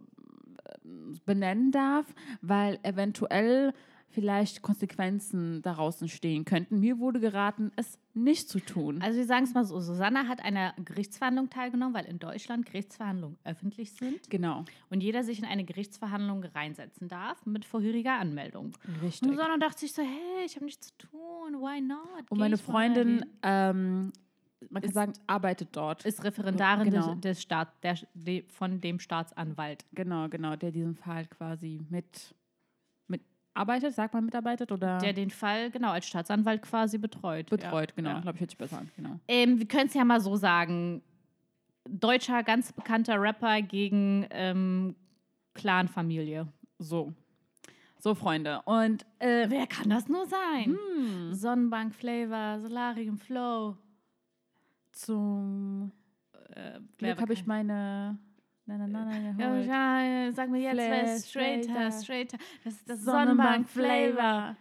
[0.65, 0.89] äh,
[1.25, 2.07] benennen darf,
[2.43, 3.73] weil eventuell
[4.09, 6.81] vielleicht Konsequenzen daraus entstehen könnten.
[6.81, 9.03] Mir wurde geraten, es nicht zu tun.
[9.03, 13.37] Also wir sagen es mal so, Susanna hat einer Gerichtsverhandlung teilgenommen, weil in Deutschland Gerichtsverhandlungen
[13.45, 18.73] öffentlich sind Genau, und jeder sich in eine Gerichtsverhandlung reinsetzen darf mit vorheriger Anmeldung.
[19.03, 19.29] richtig.
[19.29, 21.99] Und Susanna dachte sich so, hey, ich habe nichts zu tun, why not?
[22.31, 24.13] Und Geh meine Freundin, ähm,
[24.71, 26.07] man kann Ist- sagen, arbeitet dort.
[26.07, 27.13] ist Referendarin Genau.
[27.15, 29.85] des, des Staat, der, de, von dem Staatsanwalt.
[29.93, 32.35] Genau, genau, der diesen Fall quasi mit
[33.57, 37.49] arbeitet, sagt man mitarbeitet oder Der den Fall genau als Staatsanwalt quasi betreut.
[37.51, 37.97] betreut, ja.
[37.97, 38.21] genau, Ja.
[38.21, 39.19] glaube ich, hätte ich besser, genau.
[39.29, 41.03] Ähm, wir können es ja mal so sagen.
[41.89, 44.97] Deutscher, ganz bekannter Rapper gegen ähm,
[45.55, 46.49] Clanfamilie.
[46.79, 47.13] So.
[47.99, 48.61] So, Freunde.
[48.67, 50.77] Und äh, Wer kann das nur sein?
[50.97, 53.77] hm, Sonnenbank Flavor, Solarium Flow.
[54.93, 55.93] zum
[56.55, 58.19] Äh, Glück habe ich meine.
[58.67, 62.39] Nein, nein, nein, nein, Ja, ja, sag mir jetzt, wer ist straighter, straighter.
[62.65, 64.57] Das ist das Sonnenbank Sonnenbank Flavor.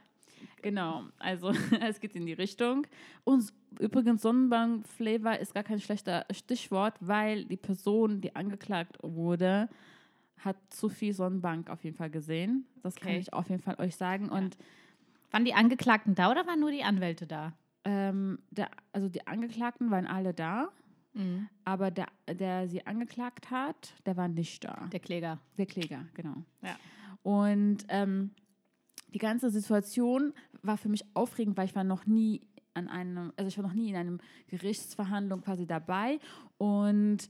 [0.62, 2.86] Genau, also es geht in die Richtung.
[3.24, 9.70] Und übrigens, Sonnenbank-Flavor ist gar kein schlechter Stichwort, weil die Person, die angeklagt wurde,
[10.40, 12.66] hat zu viel Sonnenbank auf jeden Fall gesehen.
[12.84, 13.20] Das kann Okay.
[13.20, 14.30] ich auf jeden Fall euch sagen.
[14.30, 14.58] Und
[15.32, 17.54] Waren die Angeklagten da oder waren nur die Anwälte da?
[17.84, 20.70] ähm, der, also die Angeklagten waren alle da,
[21.64, 24.88] aber der, der sie angeklagt hat, der war nicht da.
[24.92, 25.40] Der Kläger.
[25.58, 26.44] Der Kläger, genau.
[26.62, 26.78] Ja.
[27.24, 28.32] Und ähm,
[29.14, 32.42] die ganze Situation war für mich aufregend, weil ich war noch nie
[32.74, 36.20] an einem, also ich war noch nie in einem Gerichtsverhandlung quasi dabei.
[36.58, 37.30] Und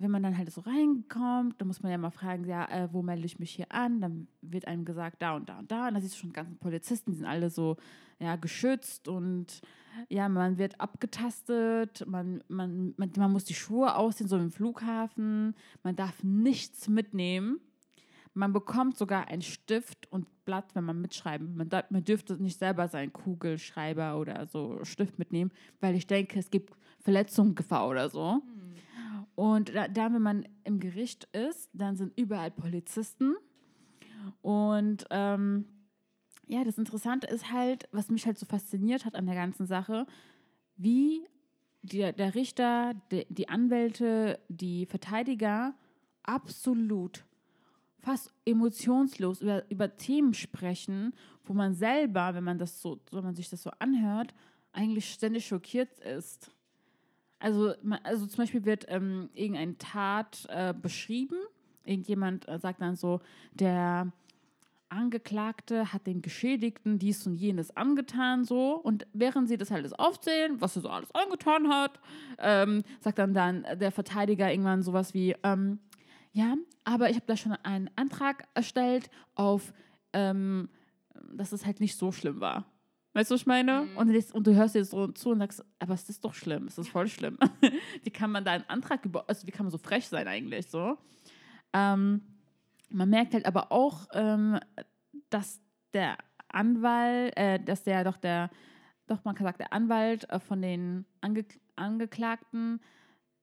[0.00, 3.02] wenn man dann halt so reinkommt, dann muss man ja mal fragen, ja, äh, wo
[3.02, 4.00] melde ich mich hier an?
[4.00, 5.88] Dann wird einem gesagt, da und da und da.
[5.88, 7.76] Und da siehst du schon die ganzen Polizisten, die sind alle so
[8.18, 9.60] ja, geschützt und
[10.08, 15.54] ja, man wird abgetastet, man, man, man, man muss die Schuhe ausziehen, so im Flughafen,
[15.82, 17.60] man darf nichts mitnehmen.
[18.32, 21.56] Man bekommt sogar einen Stift und Blatt, wenn man mitschreiben.
[21.56, 26.50] Man, man dürfte nicht selber seinen Kugelschreiber oder so Stift mitnehmen, weil ich denke, es
[26.50, 28.40] gibt Verletzungsgefahr oder so.
[29.40, 33.36] Und da, wenn man im Gericht ist, dann sind überall Polizisten.
[34.42, 35.64] Und ähm,
[36.46, 40.04] ja, das Interessante ist halt, was mich halt so fasziniert hat an der ganzen Sache,
[40.76, 41.26] wie
[41.80, 45.72] die, der Richter, die, die Anwälte, die Verteidiger
[46.22, 47.24] absolut
[47.98, 53.36] fast emotionslos über, über Themen sprechen, wo man selber, wenn man das so, wenn man
[53.36, 54.34] sich das so anhört,
[54.72, 56.50] eigentlich ständig schockiert ist.
[57.40, 57.74] Also,
[58.04, 61.36] also zum Beispiel wird ähm, irgendeine Tat äh, beschrieben.
[61.84, 63.20] Irgendjemand äh, sagt dann so,
[63.52, 64.12] der
[64.90, 68.74] Angeklagte hat den Geschädigten dies und jenes angetan, so.
[68.74, 71.98] Und während sie das halt alles aufzählen, was er so alles angetan hat,
[72.38, 75.78] ähm, sagt dann, dann der Verteidiger irgendwann sowas wie, ähm,
[76.32, 79.72] ja, aber ich habe da schon einen Antrag erstellt auf,
[80.12, 80.68] ähm,
[81.32, 82.66] dass es halt nicht so schlimm war.
[83.12, 83.88] Weißt du, was ich meine?
[83.96, 86.34] Und, du liest- und du hörst dir so zu und sagst, aber es ist doch
[86.34, 87.38] schlimm, es ist voll schlimm.
[88.04, 90.68] wie kann man da einen Antrag über, also wie kann man so frech sein eigentlich
[90.68, 90.96] so?
[91.72, 92.22] Ähm,
[92.88, 94.58] man merkt halt aber auch, ähm,
[95.28, 95.60] dass
[95.92, 96.18] der
[96.48, 98.50] Anwalt, äh, dass der doch der,
[99.06, 101.44] doch man kann sagen, der Anwalt äh, von den Ange
[101.76, 102.80] Angeklagten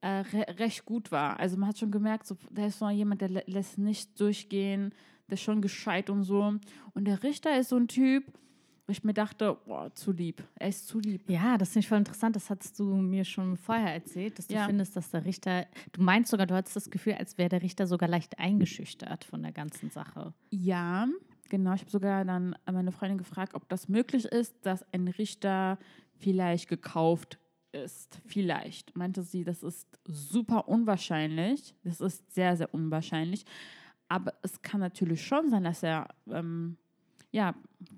[0.01, 1.39] äh, re recht gut war.
[1.39, 4.93] Also man hat schon gemerkt, so, da ist so jemand, der lä lässt nicht durchgehen,
[5.27, 6.53] der ist schon gescheit und so.
[6.93, 8.25] Und der Richter ist so ein Typ,
[8.91, 10.43] ich mir dachte, boah, zu lieb.
[10.55, 11.29] Er ist zu lieb.
[11.29, 12.35] Ja, das finde ich voll interessant.
[12.35, 14.65] Das hast du mir schon vorher erzählt, dass du Ja.
[14.65, 17.85] findest, dass der Richter, du meinst sogar, du hattest das Gefühl, als wäre der Richter
[17.87, 20.33] sogar leicht eingeschüchtert von der ganzen Sache.
[20.49, 21.07] Ja,
[21.49, 21.73] genau.
[21.73, 25.77] Ich habe sogar dann meine Freundin gefragt, ob das möglich ist, dass ein Richter
[26.15, 27.39] vielleicht gekauft
[27.73, 28.21] ist.
[28.25, 28.95] Vielleicht.
[28.95, 31.75] Meinte sie, das ist super unwahrscheinlich.
[31.83, 33.45] Das ist sehr, sehr unwahrscheinlich.
[34.07, 36.77] Aber es kann natürlich schon sein, dass er ähm,
[37.31, 37.53] ja,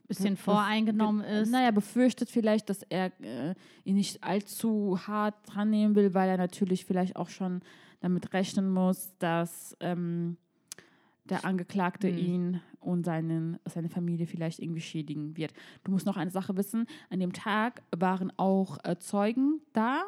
[0.07, 1.51] Bisschen bef- voreingenommen ge- ist.
[1.51, 3.53] Naja, befürchtet vielleicht, dass er äh,
[3.85, 7.61] ihn nicht allzu hart dran nehmen will, weil er natürlich vielleicht auch schon
[8.01, 10.37] damit rechnen muss, dass, ähm,
[11.25, 12.17] der Angeklagte Mhm.
[12.17, 15.53] ihn und seinen, seine Familie vielleicht irgendwie schädigen wird.
[15.83, 16.87] Du musst noch eine Sache wissen.
[17.11, 20.05] An dem Tag waren auch äh, Zeugen da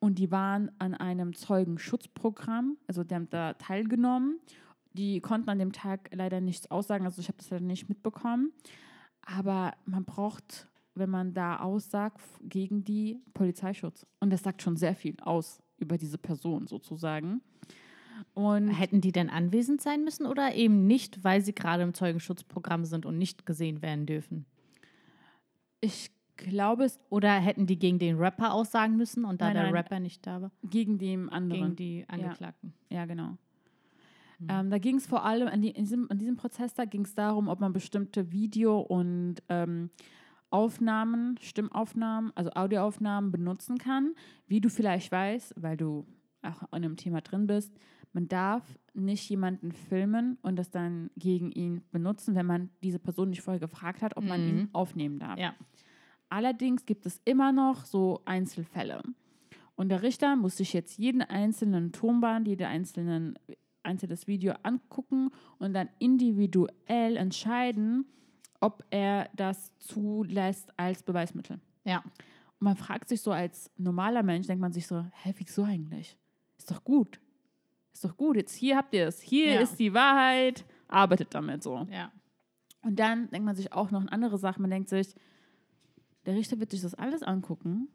[0.00, 4.40] und die waren an einem Zeugenschutzprogramm, also die haben da teilgenommen.
[4.96, 8.52] Die konnten an dem Tag leider nichts aussagen, also ich habe das leider nicht mitbekommen.
[9.22, 14.06] Aber man braucht, wenn man da aussagt, gegen die Polizeischutz.
[14.20, 17.42] Und das sagt schon sehr viel aus über diese Person sozusagen.
[18.32, 22.84] Und Hätten die denn anwesend sein müssen oder eben nicht, weil sie gerade im Zeugenschutzprogramm
[22.84, 24.46] sind und nicht gesehen werden dürfen?
[25.80, 29.62] ich glaube, es Oder hätten die gegen den Rapper aussagen müssen und da Nein, der
[29.64, 29.72] nein.
[29.74, 30.50] Rapper nicht da war?
[30.64, 31.74] gegen dem anderen.
[31.74, 32.74] Gegen die Angeklagten.
[32.90, 33.36] Ja, genau.
[34.48, 37.04] Ähm, da ging es vor allem, an, die, in, diesem, an diesem Prozess, da ging
[37.04, 39.90] es darum, ob man bestimmte Video- und ähm,
[40.50, 44.14] Aufnahmen, Stimmaufnahmen, also Audioaufnahmen benutzen kann.
[44.46, 46.06] Wie du vielleicht weißt, weil du
[46.42, 47.72] auch an einem Thema drin bist,
[48.12, 53.30] man darf nicht jemanden filmen und das dann gegen ihn benutzen, wenn man diese Person
[53.30, 54.48] nicht vorher gefragt hat, ob man Mhm.
[54.48, 55.38] ihn aufnehmen darf.
[55.38, 55.54] Ja.
[56.28, 59.02] Allerdings gibt es immer noch so Einzelfälle.
[59.74, 63.38] Und der Richter muss sich jetzt jeden einzelnen Tonband, jede einzelnen,
[63.86, 68.04] einzelnes Video angucken und dann individuell entscheiden,
[68.60, 71.60] ob er das zulässt als Beweismittel.
[71.84, 71.98] Ja.
[72.58, 76.16] Und man fragt sich so als normaler Mensch, denkt man sich so, hä, wieso eigentlich?
[76.58, 77.20] Ist doch gut.
[77.92, 78.36] Ist doch gut.
[78.36, 79.20] Jetzt hier habt ihr es.
[79.20, 79.60] Hier Ja.
[79.60, 80.64] ist die Wahrheit.
[80.88, 81.86] Arbeitet damit so.
[81.90, 82.12] Ja.
[82.82, 84.60] Und dann denkt man sich auch noch eine andere Sache.
[84.60, 85.14] Man denkt sich,
[86.24, 87.88] der Richter wird sich das alles angucken.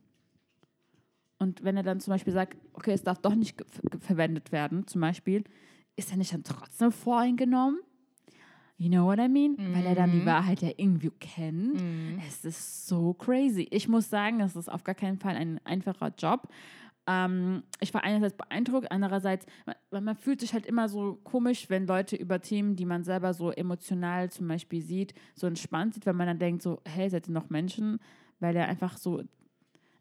[1.39, 3.63] Und wenn er dann zum Beispiel sagt, okay, es darf doch nicht
[3.99, 5.43] verwendet werden, zum Beispiel,
[5.95, 7.80] ist er nicht dann trotzdem voreingenommen?
[8.77, 9.58] You know what I mean?
[9.73, 10.25] Weil er dann die Mhm.
[10.25, 11.84] Wahrheit ja irgendwie kennt.
[12.27, 13.67] Es ist so crazy.
[13.69, 16.47] Ich muss sagen, das ist auf gar keinen Fall ein einfacher Job.
[17.06, 19.45] Ähm, ich war einerseits beeindruckt, andererseits,
[19.91, 23.34] man, man fühlt sich halt immer so komisch, wenn Leute über Themen, die man selber
[23.36, 27.27] so emotional zum Beispiel sieht, so entspannt sieht, weil man dann denkt so, hey, seid
[27.27, 27.99] ihr noch Menschen?
[28.39, 29.21] Weil er einfach so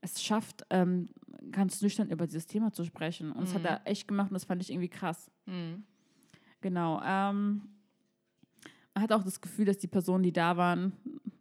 [0.02, 1.08] es schafft, ähm,
[1.52, 3.32] ganz nüchtern über dieses Thema zu sprechen.
[3.32, 5.30] Und das hat er echt gemacht und das fand ich irgendwie krass.
[5.46, 5.84] Mhm.
[6.60, 7.00] Genau.
[7.04, 7.62] Ähm,
[8.94, 10.92] man hat auch das Gefühl, dass die Personen, die da waren,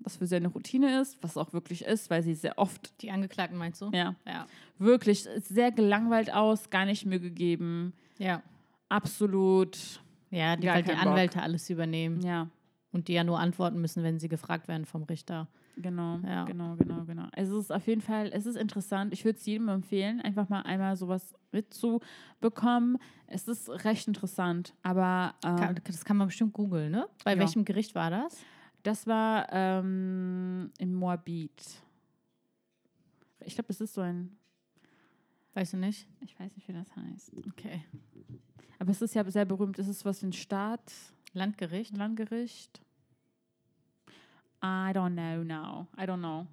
[0.02, 3.12] das für sie eine Routine ist, was auch wirklich ist, weil sie sehr oft, Die
[3.12, 3.90] Angeklagten meinst du?
[3.94, 4.46] ja, Ja.
[4.78, 8.42] wirklich sehr gelangweilt aus, gar nicht Mühe gegeben, Ja.
[8.88, 9.78] absolut,
[10.32, 11.12] Ja, die, weil die keinen Bock.
[11.14, 12.48] Anwälte alles übernehmen ja,
[12.92, 15.48] und die ja nur antworten müssen, wenn sie gefragt werden vom Richter.
[15.82, 16.46] Genau, Ja.
[16.46, 17.28] genau, genau, genau.
[17.36, 19.12] Also es ist auf jeden Fall, es ist interessant.
[19.14, 22.98] Ich würde es jedem empfehlen, einfach mal einmal sowas mitzubekommen.
[23.28, 27.08] Es ist recht interessant, aber ähm, Kann, das kann man bestimmt googeln, ne?
[27.24, 27.40] Bei Ja.
[27.40, 28.38] welchem Gericht war das?
[28.84, 31.82] Das war ähm, in Moabit.
[33.46, 34.38] Ich glaube, das ist so ein.
[35.54, 36.08] Weißt du nicht?
[36.22, 37.32] Ich weiß nicht, wie das heißt.
[37.48, 37.84] Okay.
[38.78, 39.80] Aber es ist ja sehr berühmt.
[39.80, 40.82] Es ist was wie ein Staat,
[41.34, 41.96] Landgericht?
[41.98, 42.82] Landgericht.
[44.64, 45.88] I don't know now.
[45.98, 46.48] I don't know.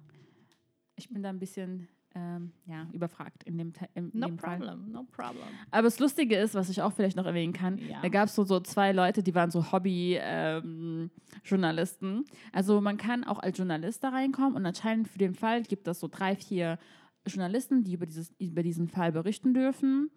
[0.95, 4.57] Ich bin da ein bisschen ähm, ja, überfragt in dem, in, No dem Fall.
[4.57, 5.43] problem, no problem.
[5.69, 8.01] Aber das Lustige ist, was ich auch vielleicht noch erwähnen kann, Ja.
[8.01, 12.25] da gab es so, so zwei Leute, die waren so Hobby-Journalisten.
[12.51, 15.99] also man kann auch als Journalist da reinkommen und anscheinend für den Fall gibt es
[15.99, 16.79] so drei, vier
[17.27, 20.09] Journalisten, die über, dieses, über diesen Fall berichten dürfen.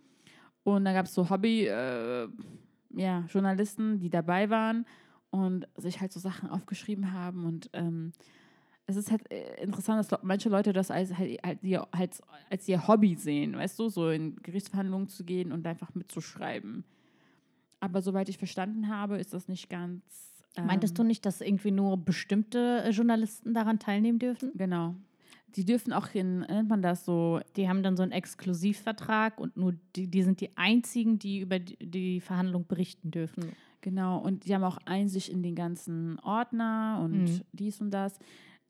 [0.62, 2.60] Und dann gab es so Hobby-Journalisten,
[2.92, 4.84] ja, Journalisten, die dabei waren
[5.30, 8.12] und sich halt so Sachen aufgeschrieben haben und ähm,
[8.90, 12.68] es ist halt äh, interessant, dass manche Leute das als, halt, halt, ihr, halt, als
[12.68, 16.84] ihr Hobby sehen, weißt du, so in Gerichtsverhandlungen zu gehen und einfach mitzuschreiben.
[17.78, 20.02] Aber soweit ich verstanden habe, ist das nicht ganz.
[20.56, 24.50] Ähm, Meintest du nicht, dass irgendwie nur bestimmte äh, Journalisten daran teilnehmen dürfen?
[24.54, 24.94] Genau.
[25.56, 29.56] Die dürfen auch in, nennt man das so, Die haben dann so einen Exklusivvertrag und
[29.56, 33.52] nur die, die sind die einzigen, die über die, die Verhandlung berichten dürfen.
[33.80, 37.40] Genau, und die haben auch Einsicht in den ganzen Ordner und Mhm.
[37.52, 38.18] dies und das.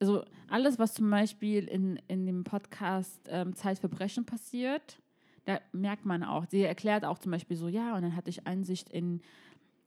[0.01, 5.01] Also alles, was zum Beispiel in, in dem Podcast ähm, Zeitverbrechen passiert,
[5.45, 8.47] da merkt man auch, sie erklärt auch zum Beispiel so, ja, und dann hatte ich
[8.47, 9.21] Einsicht in,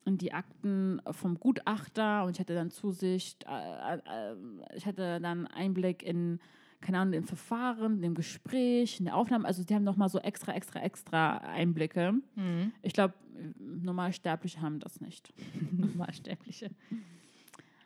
[0.06, 4.36] in die Akten vom Gutachter und ich hatte dann Zusicht, äh, äh,
[4.76, 6.40] ich hatte dann Einblick in,
[6.84, 9.46] keine Ahnung, im Verfahren, im Gespräch, in der Aufnahme.
[9.48, 12.14] Also die haben nochmal so extra, extra, extra Einblicke.
[12.84, 13.14] Ich glaube,
[13.58, 15.34] Normalsterbliche haben das nicht.
[15.72, 16.70] Normalsterbliche.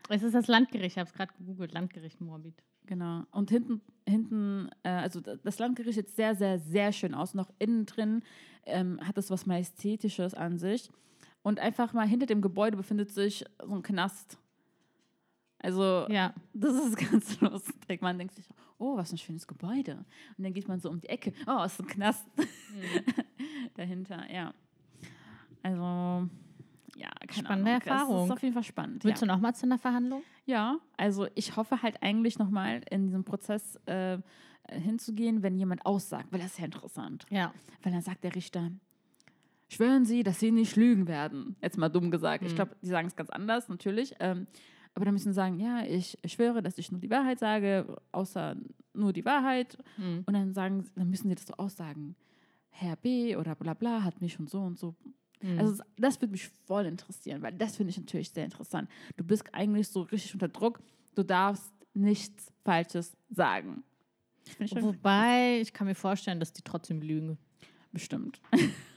[0.10, 2.64] Es ist das Landgericht, ich habe es gerade gegoogelt, Landgericht Moabit.
[2.86, 3.24] Genau.
[3.32, 7.34] Und hinten, hinten, äh, also da- das Landgericht sieht sehr, sehr, sehr schön aus.
[7.34, 8.24] Noch innen drin
[8.66, 10.90] ähm, hat es was Majestätisches an sich.
[11.44, 14.38] Und einfach mal hinter dem Gebäude befindet sich so ein Knast.
[15.68, 18.02] Also, Ja, das ist ganz lustig.
[18.02, 18.46] Man denkt sich,
[18.78, 20.06] oh, was ein schönes Gebäude.
[20.38, 22.26] Und dann geht man so um die Ecke, oh, ist ein Knast
[23.76, 24.54] dahinter, ja.
[25.64, 26.30] Also,
[26.96, 27.82] ja, keine Spannende Ahnung.
[27.86, 28.26] Erfahrung.
[28.26, 29.04] ist auf jeden Fall spannend.
[29.04, 29.28] Willst ja.
[29.28, 30.24] du noch mal zu einer Verhandlung?
[30.46, 34.20] Ja, also ich hoffe halt eigentlich nochmal in diesem Prozess äh,
[34.72, 37.26] hinzugehen, wenn jemand aussagt, weil das ist ja interessant.
[37.30, 37.54] Ja.
[37.84, 38.72] Weil dann sagt der Richter,
[39.68, 41.58] schwören Sie, dass Sie nicht lügen werden.
[41.62, 42.46] Jetzt mal dumm gesagt.
[42.46, 44.16] Ich glaube, die sagen es ganz anders, natürlich.
[44.22, 44.48] Ähm,
[44.98, 48.56] aber dann müssen sie sagen, ja, ich schwöre, dass ich nur die Wahrheit sage, außer
[48.94, 49.78] nur die Wahrheit.
[49.96, 50.24] Mhm.
[50.26, 52.16] Und dann sagen, dann müssen sie das so aussagen.
[52.72, 54.96] Herr B oder bla bla hat mich und so und so.
[55.44, 55.60] Mhm.
[55.60, 58.90] Also das würde mich voll interessieren, weil das finde ich natürlich sehr interessant.
[59.18, 60.80] Du bist eigentlich so richtig unter Druck.
[61.14, 63.84] Du darfst nichts Falsches sagen.
[64.58, 67.38] Ich Wobei, ich kann mir vorstellen, dass die trotzdem lügen.
[67.92, 68.42] bestimmt.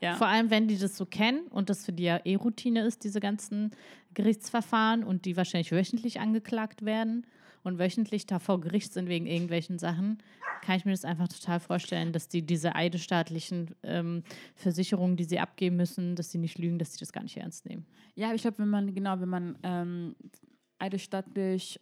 [0.00, 0.14] ja.
[0.16, 3.04] Vor allem, wenn die das so kennen und das für die ja eh Routine ist,
[3.04, 3.70] diese ganzen
[4.14, 7.26] Gerichtsverfahren und die wahrscheinlich wöchentlich angeklagt werden
[7.62, 10.18] und wöchentlich da vor Gericht sind wegen irgendwelchen Sachen,
[10.62, 14.22] kann ich mir das einfach total vorstellen, dass die diese eidesstaatlichen ähm,
[14.56, 17.66] Versicherungen, die sie abgeben müssen, dass sie nicht lügen, dass sie das gar nicht ernst
[17.66, 17.86] nehmen.
[18.14, 20.16] Ja, aber ich glaube, wenn man, genau, wenn man ähm,
[20.78, 21.80] eidesstattlich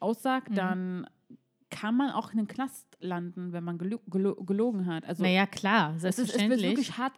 [0.00, 0.54] aussagt, Mhm.
[0.54, 1.06] dann
[1.72, 5.04] kann man auch in den Knast landen, wenn man gelo gelo gelogen hat.
[5.06, 6.70] Also naja, klar, es, ist, es wird selbstverständlich.
[6.70, 7.14] wirklich hart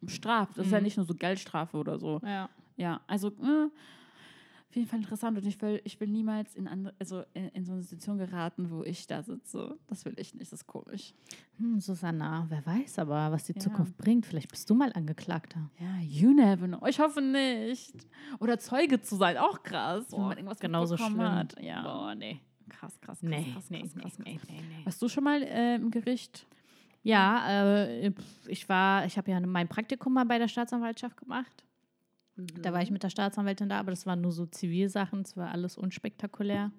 [0.00, 0.56] bestraft.
[0.58, 0.84] Das ist ja Mhm.
[0.84, 2.20] nicht nur so Geldstrafe oder so.
[2.24, 2.48] ja.
[2.76, 3.66] Ja, also äh,
[4.68, 7.64] auf jeden Fall interessant und ich will, ich will niemals in, andere, also in, in
[7.64, 9.76] so eine Situation geraten, wo ich da sitze.
[9.88, 11.12] Das will ich nicht, das ist komisch.
[11.56, 13.58] Hm, Susanna, wer weiß aber, was die Ja.
[13.60, 14.26] Zukunft bringt.
[14.26, 15.70] Vielleicht bist du mal Angeklagter.
[15.80, 16.86] Ja, you never know.
[16.86, 17.94] Ich hoffe nicht.
[18.38, 21.18] Oder Zeuge zu sein, auch krass, wenn Boah, man irgendwas genauso schlimm.
[21.20, 21.60] hat.
[21.60, 21.82] Ja.
[21.82, 22.40] Boah, nee.
[22.68, 24.84] Krass, krass, krass, Nee, krass, nee, krass, nee, krass, nee, nee, nee.
[24.84, 26.46] Warst du schon mal äh, im Gericht?
[27.02, 28.12] Ja, äh,
[28.46, 31.64] ich war, ich habe ja mein Praktikum mal bei der Staatsanwaltschaft gemacht.
[32.36, 35.50] Da war ich mit der Staatsanwältin da, aber das waren nur so Zivilsachen, es war
[35.50, 36.70] alles unspektakulär.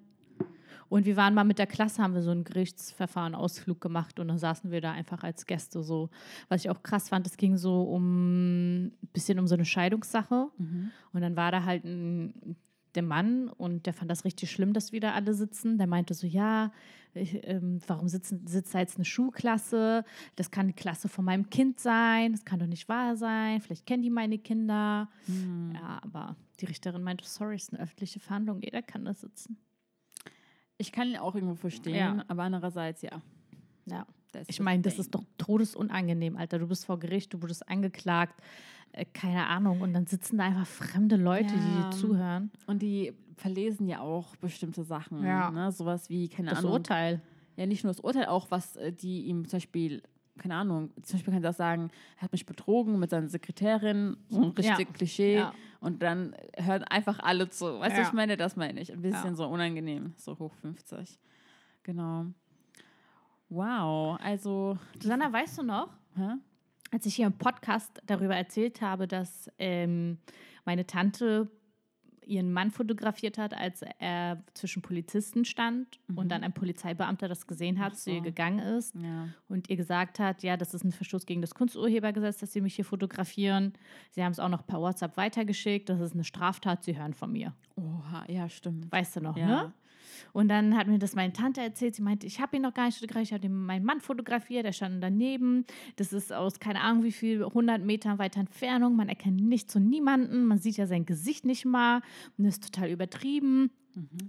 [0.88, 4.26] Und wir waren mal mit der Klasse, haben wir so einen Gerichtsverfahren, Ausflug gemacht und
[4.28, 6.10] dann saßen wir da einfach als Gäste so.
[6.48, 10.48] Was ich auch krass fand, es ging so um ein bisschen um so eine Scheidungssache.
[11.12, 12.56] Und dann war da halt ein,
[12.94, 15.78] der Mann und der fand das richtig schlimm, dass wir da alle sitzen.
[15.78, 16.72] Der meinte so, ja,
[17.14, 20.04] ich, ähm, warum sitzen, sitzt da jetzt eine Schulklasse?
[20.36, 22.32] Das kann die Klasse von meinem Kind sein.
[22.32, 23.60] Das kann doch nicht wahr sein.
[23.60, 25.08] Vielleicht kennen die meine Kinder.
[25.26, 25.72] Hm.
[25.74, 28.60] Ja, aber die Richterin meinte, sorry, es ist eine öffentliche Verhandlung.
[28.62, 29.56] Jeder kann da sitzen.
[30.78, 32.24] Ich kann ihn auch irgendwo verstehen, Ja.
[32.28, 33.20] aber andererseits, ja.
[33.86, 34.06] Ja.
[34.46, 36.60] Ich meine, das ist doch todesunangenehm, Alter.
[36.60, 38.40] Du bist vor Gericht, du wurdest angeklagt.
[38.92, 39.80] Äh, keine Ahnung.
[39.80, 41.90] Und dann sitzen da einfach fremde Leute, die Ja.
[41.90, 42.50] dir zuhören.
[42.66, 45.24] Und die verlesen ja auch bestimmte Sachen.
[45.24, 45.50] Ja.
[45.50, 45.72] Ne?
[45.72, 46.72] Sowas wie, keine Das Ahnung.
[46.72, 47.22] Urteil.
[47.56, 50.02] Ja, nicht nur das Urteil, auch was äh, die ihm zum Beispiel,
[50.38, 54.16] keine Ahnung, zum Beispiel kann sie auch sagen, er hat mich betrogen mit seiner Sekretärin,
[54.28, 54.74] so ein Ja.
[54.74, 55.36] richtig Klischee.
[55.36, 55.52] Ja.
[55.80, 57.66] Und dann hören einfach alle zu.
[57.80, 58.06] Weißt du, Ja.
[58.06, 58.92] ich meine, das meine ich.
[58.92, 59.34] Ein bisschen Ja.
[59.34, 61.18] so unangenehm, so hoch 50.
[61.82, 62.26] Genau.
[63.48, 66.34] Wow, also, Susanna, weißt du noch, hä?
[66.90, 70.18] Als ich hier im Podcast darüber erzählt habe, dass ähm,
[70.64, 71.48] meine Tante
[72.26, 77.80] ihren Mann fotografiert hat, als er zwischen Polizisten stand und dann ein Polizeibeamter das gesehen
[77.80, 78.22] hat, Ach zu ihr so.
[78.22, 79.28] gegangen ist ja.
[79.48, 82.76] und ihr gesagt hat, ja, das ist ein Verstoß gegen das Kunsturhebergesetz, dass sie mich
[82.76, 83.72] hier fotografieren.
[84.10, 87.32] Sie haben es auch noch per WhatsApp weitergeschickt, das ist eine Straftat, sie hören von
[87.32, 87.52] mir.
[87.74, 88.92] Oha, ja, stimmt.
[88.92, 89.46] Weißt du noch, Ja.
[89.46, 89.72] ne?
[90.32, 91.94] Und dann hat mir das meine Tante erzählt.
[91.94, 94.72] Sie meinte, ich habe ihn noch gar nicht fotografiert, ich habe meinen Mann fotografiert, der
[94.72, 95.64] stand daneben.
[95.96, 98.96] Das ist aus keine Ahnung wie viel, 100 Metern weiter Entfernung.
[98.96, 100.44] Man erkennt nichts und niemanden.
[100.44, 102.02] Man sieht ja sein Gesicht nicht mal.
[102.36, 103.70] Und das ist total übertrieben.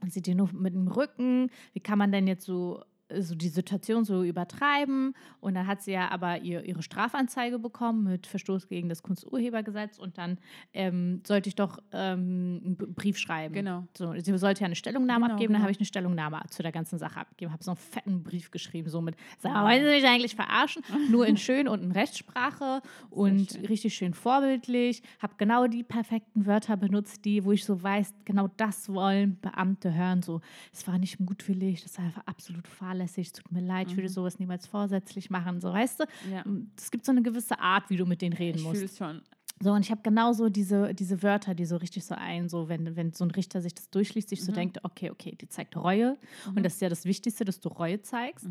[0.01, 1.49] Man sieht ihn nur mit dem Rücken.
[1.73, 2.83] Wie kann man denn jetzt so,
[3.19, 5.13] so die Situation so übertreiben?
[5.39, 9.97] Und dann hat sie ja aber ihr, ihre Strafanzeige bekommen mit Verstoß gegen das Kunsturhebergesetz.
[9.97, 10.37] Und dann
[10.73, 13.53] ähm, sollte ich doch ähm, einen Brief schreiben.
[13.53, 13.87] Genau.
[13.97, 15.63] So, sie sollte ja eine Stellungnahme Genau, abgeben, dann genau.
[15.63, 18.89] habe ich eine Stellungnahme zu der ganzen Sache abgegeben, habe so einen fetten Brief geschrieben,
[18.89, 20.83] so mit, sag mal, wollen Sie mich eigentlich verarschen?
[21.11, 23.65] Nur in schön und in Rechtssprache und schön.
[23.65, 28.49] richtig schön vorbildlich, habe genau die perfekten Wörter benutzt, die, wo ich so weiß, genau
[28.57, 30.41] das wollen Beamte hören, so,
[30.73, 32.67] es war nicht mutwillig, das war einfach absolut
[33.01, 34.13] fahrlässig, es tut mir leid, ich würde Mhm.
[34.13, 36.03] sowas niemals vorsätzlich machen, so, weißt du?
[36.31, 36.43] Ja.
[36.77, 38.81] Es gibt so eine gewisse Art, wie du mit denen reden Ich musst.
[38.83, 39.21] es schon.
[39.63, 42.95] So, und ich habe genauso diese, diese Wörter, die so richtig so ein, so wenn,
[42.95, 46.17] wenn so ein Richter sich das durchliest, sich so denkt, okay, okay, die zeigt Reue.
[46.55, 48.47] Und das ist ja das Wichtigste, dass du Reue zeigst.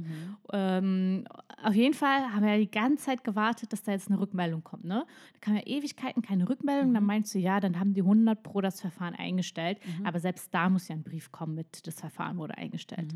[0.53, 1.24] Ähm,
[1.64, 4.62] auf jeden Fall haben wir ja die ganze Zeit gewartet, dass da jetzt eine Rückmeldung
[4.62, 4.84] kommt.
[4.84, 5.05] Ne?
[5.32, 6.94] Da kam ja Ewigkeiten keine Rückmeldung.
[6.94, 9.78] Dann meinst du, ja, dann haben die 100 pro das Verfahren eingestellt.
[10.05, 13.12] Aber selbst da muss ja ein Brief kommen mit, das Verfahren wurde eingestellt.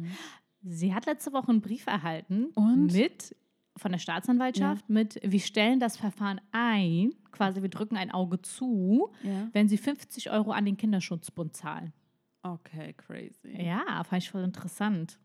[0.67, 2.93] Sie hat letzte Woche einen Brief erhalten Und?
[2.93, 3.37] mit
[3.77, 9.11] von der Staatsanwaltschaft mit, wir stellen das Verfahren ein, quasi wir drücken ein Auge zu,
[9.25, 9.49] Ja.
[9.53, 11.93] wenn sie 50 Euro an den Kinderschutzbund zahlen.
[12.43, 13.61] Okay, crazy.
[13.63, 15.19] Ja, fand ich voll interessant.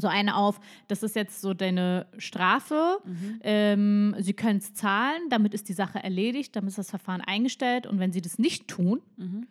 [0.00, 2.98] so eine auf, das ist jetzt so deine Strafe,
[3.40, 7.86] ähm, sie können es zahlen, damit ist die Sache erledigt, damit ist das Verfahren eingestellt
[7.86, 9.46] und wenn sie das nicht tun, Mhm.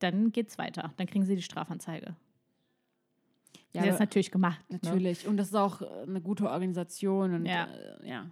[0.00, 0.92] dann geht es weiter.
[0.96, 2.16] Dann kriegen sie die Strafanzeige.
[3.74, 4.60] Ja, sie hat es natürlich gemacht.
[4.68, 5.26] Natürlich.
[5.26, 7.34] Und das ist auch äh, eine gute Organisation.
[7.34, 7.64] Und, Ja.
[7.64, 8.22] Äh, ja.
[8.24, 8.30] Ne?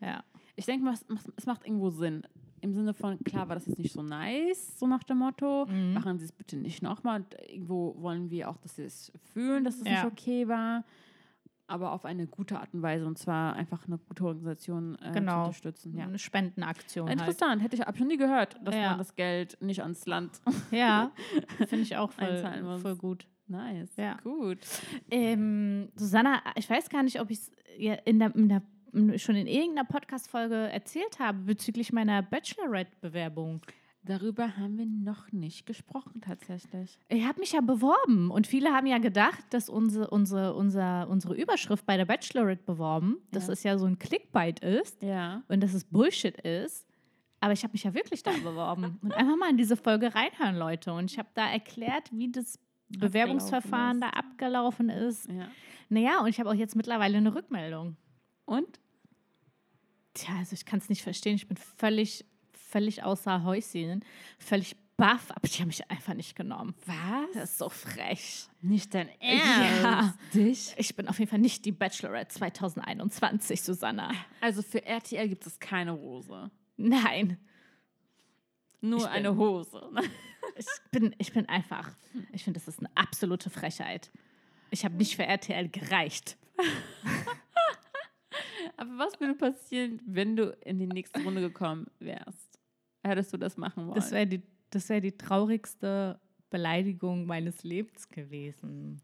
[0.00, 0.24] Ja.
[0.56, 0.88] Ich denke
[1.36, 2.22] es macht, irgendwo Sinn.
[2.60, 5.92] Im Sinne von, klar war das jetzt nicht so nice, so nach dem Motto, Mhm.
[5.92, 7.20] machen Sie es bitte nicht nochmal.
[7.20, 9.92] Und irgendwo wollen wir auch, dass Sie es fühlen, dass es Ja.
[9.92, 10.84] nicht okay war.
[11.70, 13.06] Aber auf eine gute Art und Weise.
[13.06, 15.40] Und zwar einfach eine gute Organisation äh, zu Genau.
[15.42, 15.96] unterstützen.
[15.96, 16.04] Ja.
[16.06, 17.20] Eine Spendenaktion halt.
[17.20, 18.88] Interessant, hätte ich hab schon nie gehört, dass Ja.
[18.90, 20.40] man das Geld nicht ans Land.
[20.70, 21.12] Ja,
[21.68, 23.26] finde ich auch voll, voll gut.
[23.48, 23.90] Nice.
[23.96, 24.16] Ja.
[24.22, 24.58] Gut.
[25.10, 27.50] Ähm, Susanna, ich weiß gar nicht, ob ich es
[28.04, 28.62] in der, in der,
[29.18, 33.60] schon in irgendeiner Podcast-Folge erzählt habe bezüglich meiner Bachelorette-Bewerbung.
[34.04, 36.98] Darüber haben wir noch nicht gesprochen, tatsächlich.
[37.08, 41.34] Ich habe mich ja beworben und viele haben ja gedacht, dass unsere, unsere, unser, unsere
[41.34, 43.52] Überschrift bei der Bachelorette beworben, dass Ja.
[43.52, 45.42] es ja so ein Clickbait ist Ja.
[45.48, 46.86] und dass es Bullshit ist.
[47.40, 48.98] Aber ich habe mich ja wirklich da beworben.
[49.02, 50.92] Und einfach mal in diese Folge reinhören, Leute.
[50.92, 55.28] Und ich habe da erklärt, wie das Bewerbungsverfahren da abgelaufen ist.
[55.28, 55.48] ja.
[55.90, 57.96] Naja, und ich habe auch jetzt mittlerweile eine Rückmeldung.
[58.44, 58.78] Und?
[60.14, 61.36] Tja, also ich kann es nicht verstehen.
[61.36, 64.04] Ich bin völlig, völlig außer Häuschen,
[64.38, 66.74] völlig baff, aber die haben mich einfach nicht genommen.
[66.84, 67.32] Was?
[67.32, 68.48] Das ist so frech.
[68.60, 70.14] Nicht dein Ja.
[70.34, 70.74] Dich?
[70.76, 74.12] Ich bin auf jeden Fall nicht die Bachelorette 2021, Susanna.
[74.40, 76.50] Also für RTL gibt es keine Rose.
[76.76, 77.38] Nein,
[78.80, 79.90] Nur bin- eine Hose.
[80.56, 81.90] ich bin, ich bin einfach,
[82.32, 84.10] ich finde, das ist eine absolute Frechheit.
[84.70, 86.36] Ich habe nicht für RTL gereicht.
[88.76, 92.58] Aber was würde passieren, wenn du in die nächste Runde gekommen wärst?
[93.04, 93.94] Hättest du das machen wollen?
[93.96, 96.20] Das wäre die, das wär die traurigste
[96.50, 99.00] Beleidigung meines Lebens gewesen.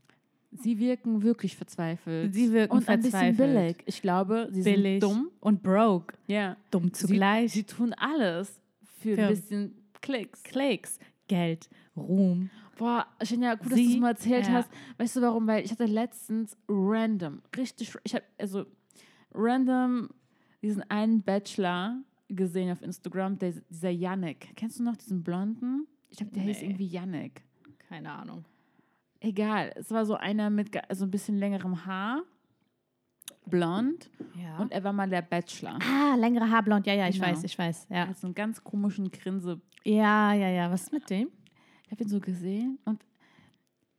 [0.52, 2.32] sie wirken wirklich verzweifelt.
[2.34, 3.36] Sie wirken Und ein bisschen verzweifelt.
[3.54, 3.76] billig.
[3.86, 5.30] Ich glaube, sie Billig sind dumm.
[5.40, 6.14] und broke.
[6.26, 6.56] Ja.
[6.70, 7.52] Dumm zugleich.
[7.52, 8.60] Sie, sie tun alles
[9.04, 10.42] für Für- ein bisschen Klicks.
[10.42, 10.98] Klicks,
[11.28, 12.50] Geld, Ruhm.
[12.76, 14.52] Boah, Shinja, gut, dass du Sie- es mal erzählt ja.
[14.54, 14.70] hast.
[14.98, 15.46] Weißt du warum?
[15.46, 18.64] Weil ich hatte letztens random, richtig, ich habe also
[19.32, 20.08] random
[20.62, 24.56] diesen einen Bachelor gesehen auf Instagram, der, dieser Yannick.
[24.56, 25.86] Kennst du noch diesen Blonden?
[26.10, 26.66] Ich glaube, der hieß Nee.
[26.66, 27.42] irgendwie Yannick.
[27.88, 28.44] Keine Ahnung.
[29.20, 32.22] Egal, es war so einer mit so ein bisschen längerem Haar,
[33.46, 34.10] blond,
[34.40, 34.58] Ja.
[34.58, 35.78] und er war mal der Bachelor.
[35.82, 36.86] ah, längere Haarblond.
[36.86, 37.28] Ja, ja, ich Genau.
[37.28, 37.86] weiß, ich weiß.
[37.90, 38.08] Er Ja.
[38.08, 39.60] hat so einen ganz komischen Grinse.
[39.84, 40.70] ja, ja, ja.
[40.70, 41.28] Was ist mit dem?
[41.84, 43.04] Ich habe ihn so gesehen und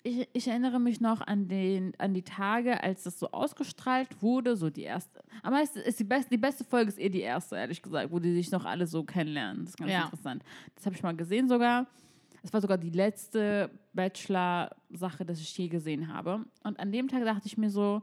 [0.03, 4.55] ich, ich erinnere mich noch an, den, an die Tage, als das so ausgestrahlt wurde,
[4.55, 5.23] so die erste.
[5.41, 8.19] Aber es ist die, beste, die beste Folge ist eh die erste, ehrlich gesagt, wo
[8.19, 9.61] die sich noch alle so kennenlernen.
[9.65, 10.03] Das ist ganz Ja.
[10.03, 10.43] interessant.
[10.76, 11.88] Das habe ich mal gesehen sogar.
[12.43, 16.45] Es war sogar die letzte Bachelor-Sache, das ich je gesehen habe.
[16.63, 18.01] Und an dem Tag dachte ich mir so,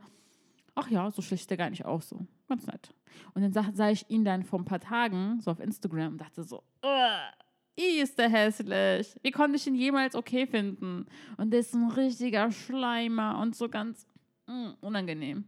[0.74, 2.26] ach ja, so schlecht ist der gar nicht auch so.
[2.48, 2.94] Ganz nett.
[3.34, 6.18] Und dann sah, sah ich ihn dann vor ein paar Tagen so auf Instagram und
[6.20, 7.32] dachte so, "Ugh,
[7.78, 9.14] i, ist der hässlich.
[9.22, 11.06] Wie konnte ich ihn jemals okay finden?
[11.36, 14.06] Und der ist ein richtiger Schleimer und so ganz
[14.46, 15.44] mm, unangenehm.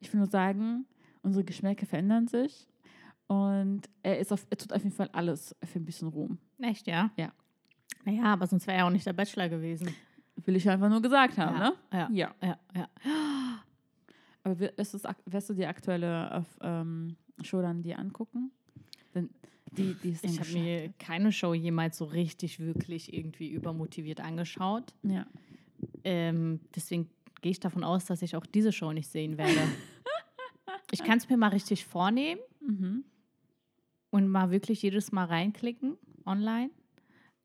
[0.00, 0.86] Ich will nur sagen,
[1.22, 2.68] unsere Geschmäcker verändern sich
[3.26, 6.38] und er, ist auf, er tut auf jeden Fall alles für ein bisschen Ruhm.
[6.60, 7.10] Echt, ja?
[7.16, 7.32] Ja.
[8.04, 9.94] Naja, aber sonst wäre er auch nicht der Bachelor gewesen.
[10.44, 11.70] Will ich einfach nur gesagt haben, ja.
[11.70, 11.74] ne?
[11.92, 12.08] Ja.
[12.12, 12.34] Ja.
[12.42, 12.88] Ja, ja.
[14.50, 18.50] Aber du's ak- wirst du die aktuelle auf, ähm, Show dann dir angucken?
[19.14, 19.30] Denn
[19.72, 24.94] die, die ist Ich habe mir keine Show jemals so richtig, wirklich irgendwie übermotiviert angeschaut.
[25.02, 25.26] Ja.
[26.04, 27.08] Ähm, deswegen
[27.42, 29.52] gehe ich davon aus, dass ich auch diese Show nicht sehen werde.
[30.90, 33.04] ich kann es mir mal richtig vornehmen Mhm.
[34.10, 35.96] und mal wirklich jedes Mal reinklicken
[36.26, 36.70] online.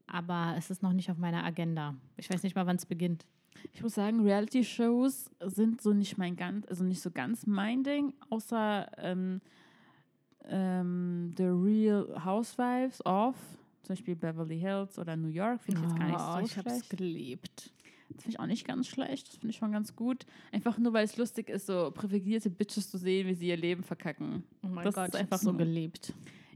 [0.07, 1.95] Aber es ist noch nicht auf meiner Agenda.
[2.17, 3.25] Ich weiß nicht mal, wann es beginnt.
[3.73, 8.13] Ich muss sagen, Reality-Shows sind so nicht mein ganz, also nicht so ganz mein Ding,
[8.29, 9.41] außer ähm,
[10.45, 13.35] ähm, The Real Housewives of,
[13.83, 16.57] zum Beispiel Beverly Hills oder New York, finde ich jetzt gar nicht so Oh, ich
[16.57, 16.89] habe es schlecht.
[16.97, 17.71] geliebt.
[18.09, 20.25] Das finde ich auch nicht ganz schlecht, das finde ich schon ganz gut.
[20.51, 23.81] Einfach nur, weil es lustig ist, so privilegierte Bitches zu sehen, wie sie ihr Leben
[23.83, 24.43] verkacken.
[24.61, 26.13] Oh mein Das Gott, ist ich einfach so geliebt.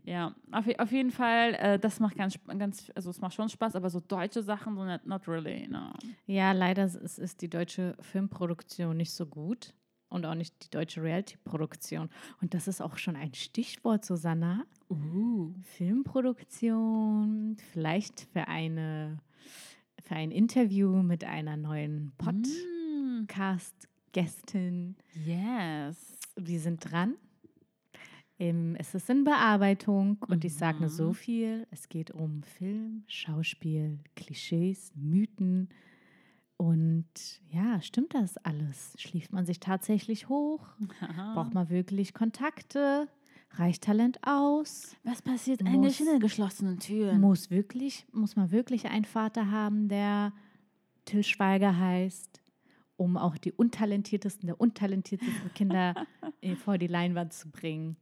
[0.07, 3.75] Ja, auf, auf jeden Fall, äh, das macht ganz, ganz, also es macht schon Spaß,
[3.75, 5.91] aber so deutsche Sachen, so not, not really, no.
[6.25, 9.73] Ja, leider ist, ist die deutsche Filmproduktion nicht so gut
[10.07, 12.09] und auch nicht die deutsche Reality-Produktion.
[12.41, 14.63] Und das ist auch schon ein Stichwort, Susanna.
[14.89, 15.53] Uh.
[15.75, 19.19] Filmproduktion, vielleicht für, eine,
[20.01, 23.25] für ein Interview mit einer neuen Mm.
[23.25, 24.95] Podcast-Gästin.
[25.25, 26.17] Yes.
[26.37, 27.15] Wir sind dran.
[28.39, 31.65] Ähm, es ist in Bearbeitung und ich sage nur so viel.
[31.71, 35.69] Es geht um Film, Schauspiel, Klischees, Mythen
[36.57, 37.05] Und
[37.49, 38.93] ja, stimmt das alles?
[38.97, 40.67] Schließt man sich tatsächlich hoch?
[41.33, 43.07] Braucht man wirklich Kontakte?
[43.51, 44.95] Reicht Talent aus?
[45.03, 47.21] Was passiert Muss- eigentlich hinter geschlossenen Türen?
[47.21, 50.33] Muss wirklich, muss man wirklich einen Vater haben, der
[51.05, 52.41] Till Schweiger heißt,
[52.97, 55.95] um auch die untalentiertesten der untalentiertesten Kinder
[56.63, 57.95] vor die Leinwand zu bringen?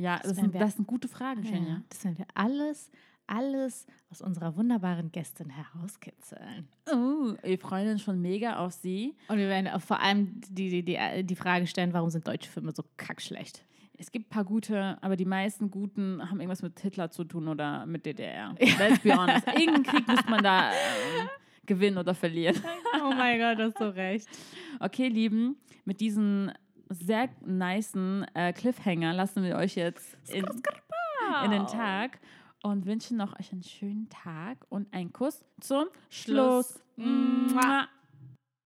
[0.00, 1.82] Ja, Das das, sind, wir- das sind gute Fragen, Ja, Schenja.
[1.88, 2.90] das werden wir alles,
[3.26, 6.68] alles aus unserer wunderbaren Gästin herauskitzeln.
[6.90, 9.14] Oh, wir freuen uns schon mega auf sie.
[9.28, 12.72] Und wir werden vor allem die, die, die, die Frage stellen, warum sind deutsche Filme
[12.74, 13.64] so kackschlecht?
[14.00, 17.48] Es gibt ein paar gute, aber die meisten guten haben irgendwas mit Hitler zu tun
[17.48, 18.54] oder mit DDR.
[18.78, 19.44] Let's be honest.
[19.48, 21.28] Irgendeinen Krieg muss man da ähm,
[21.66, 22.56] gewinnen oder verlieren.
[23.04, 24.28] Oh mein Gott, hast du recht.
[24.78, 26.52] Okay, Lieben, mit diesen
[26.88, 30.44] sehr nicen äh, Cliffhanger lassen wir euch jetzt in,
[31.44, 32.18] in den Tag
[32.62, 36.80] und wünschen noch euch einen schönen Tag und einen Kuss zum Schluss.
[36.96, 37.88] Schluss.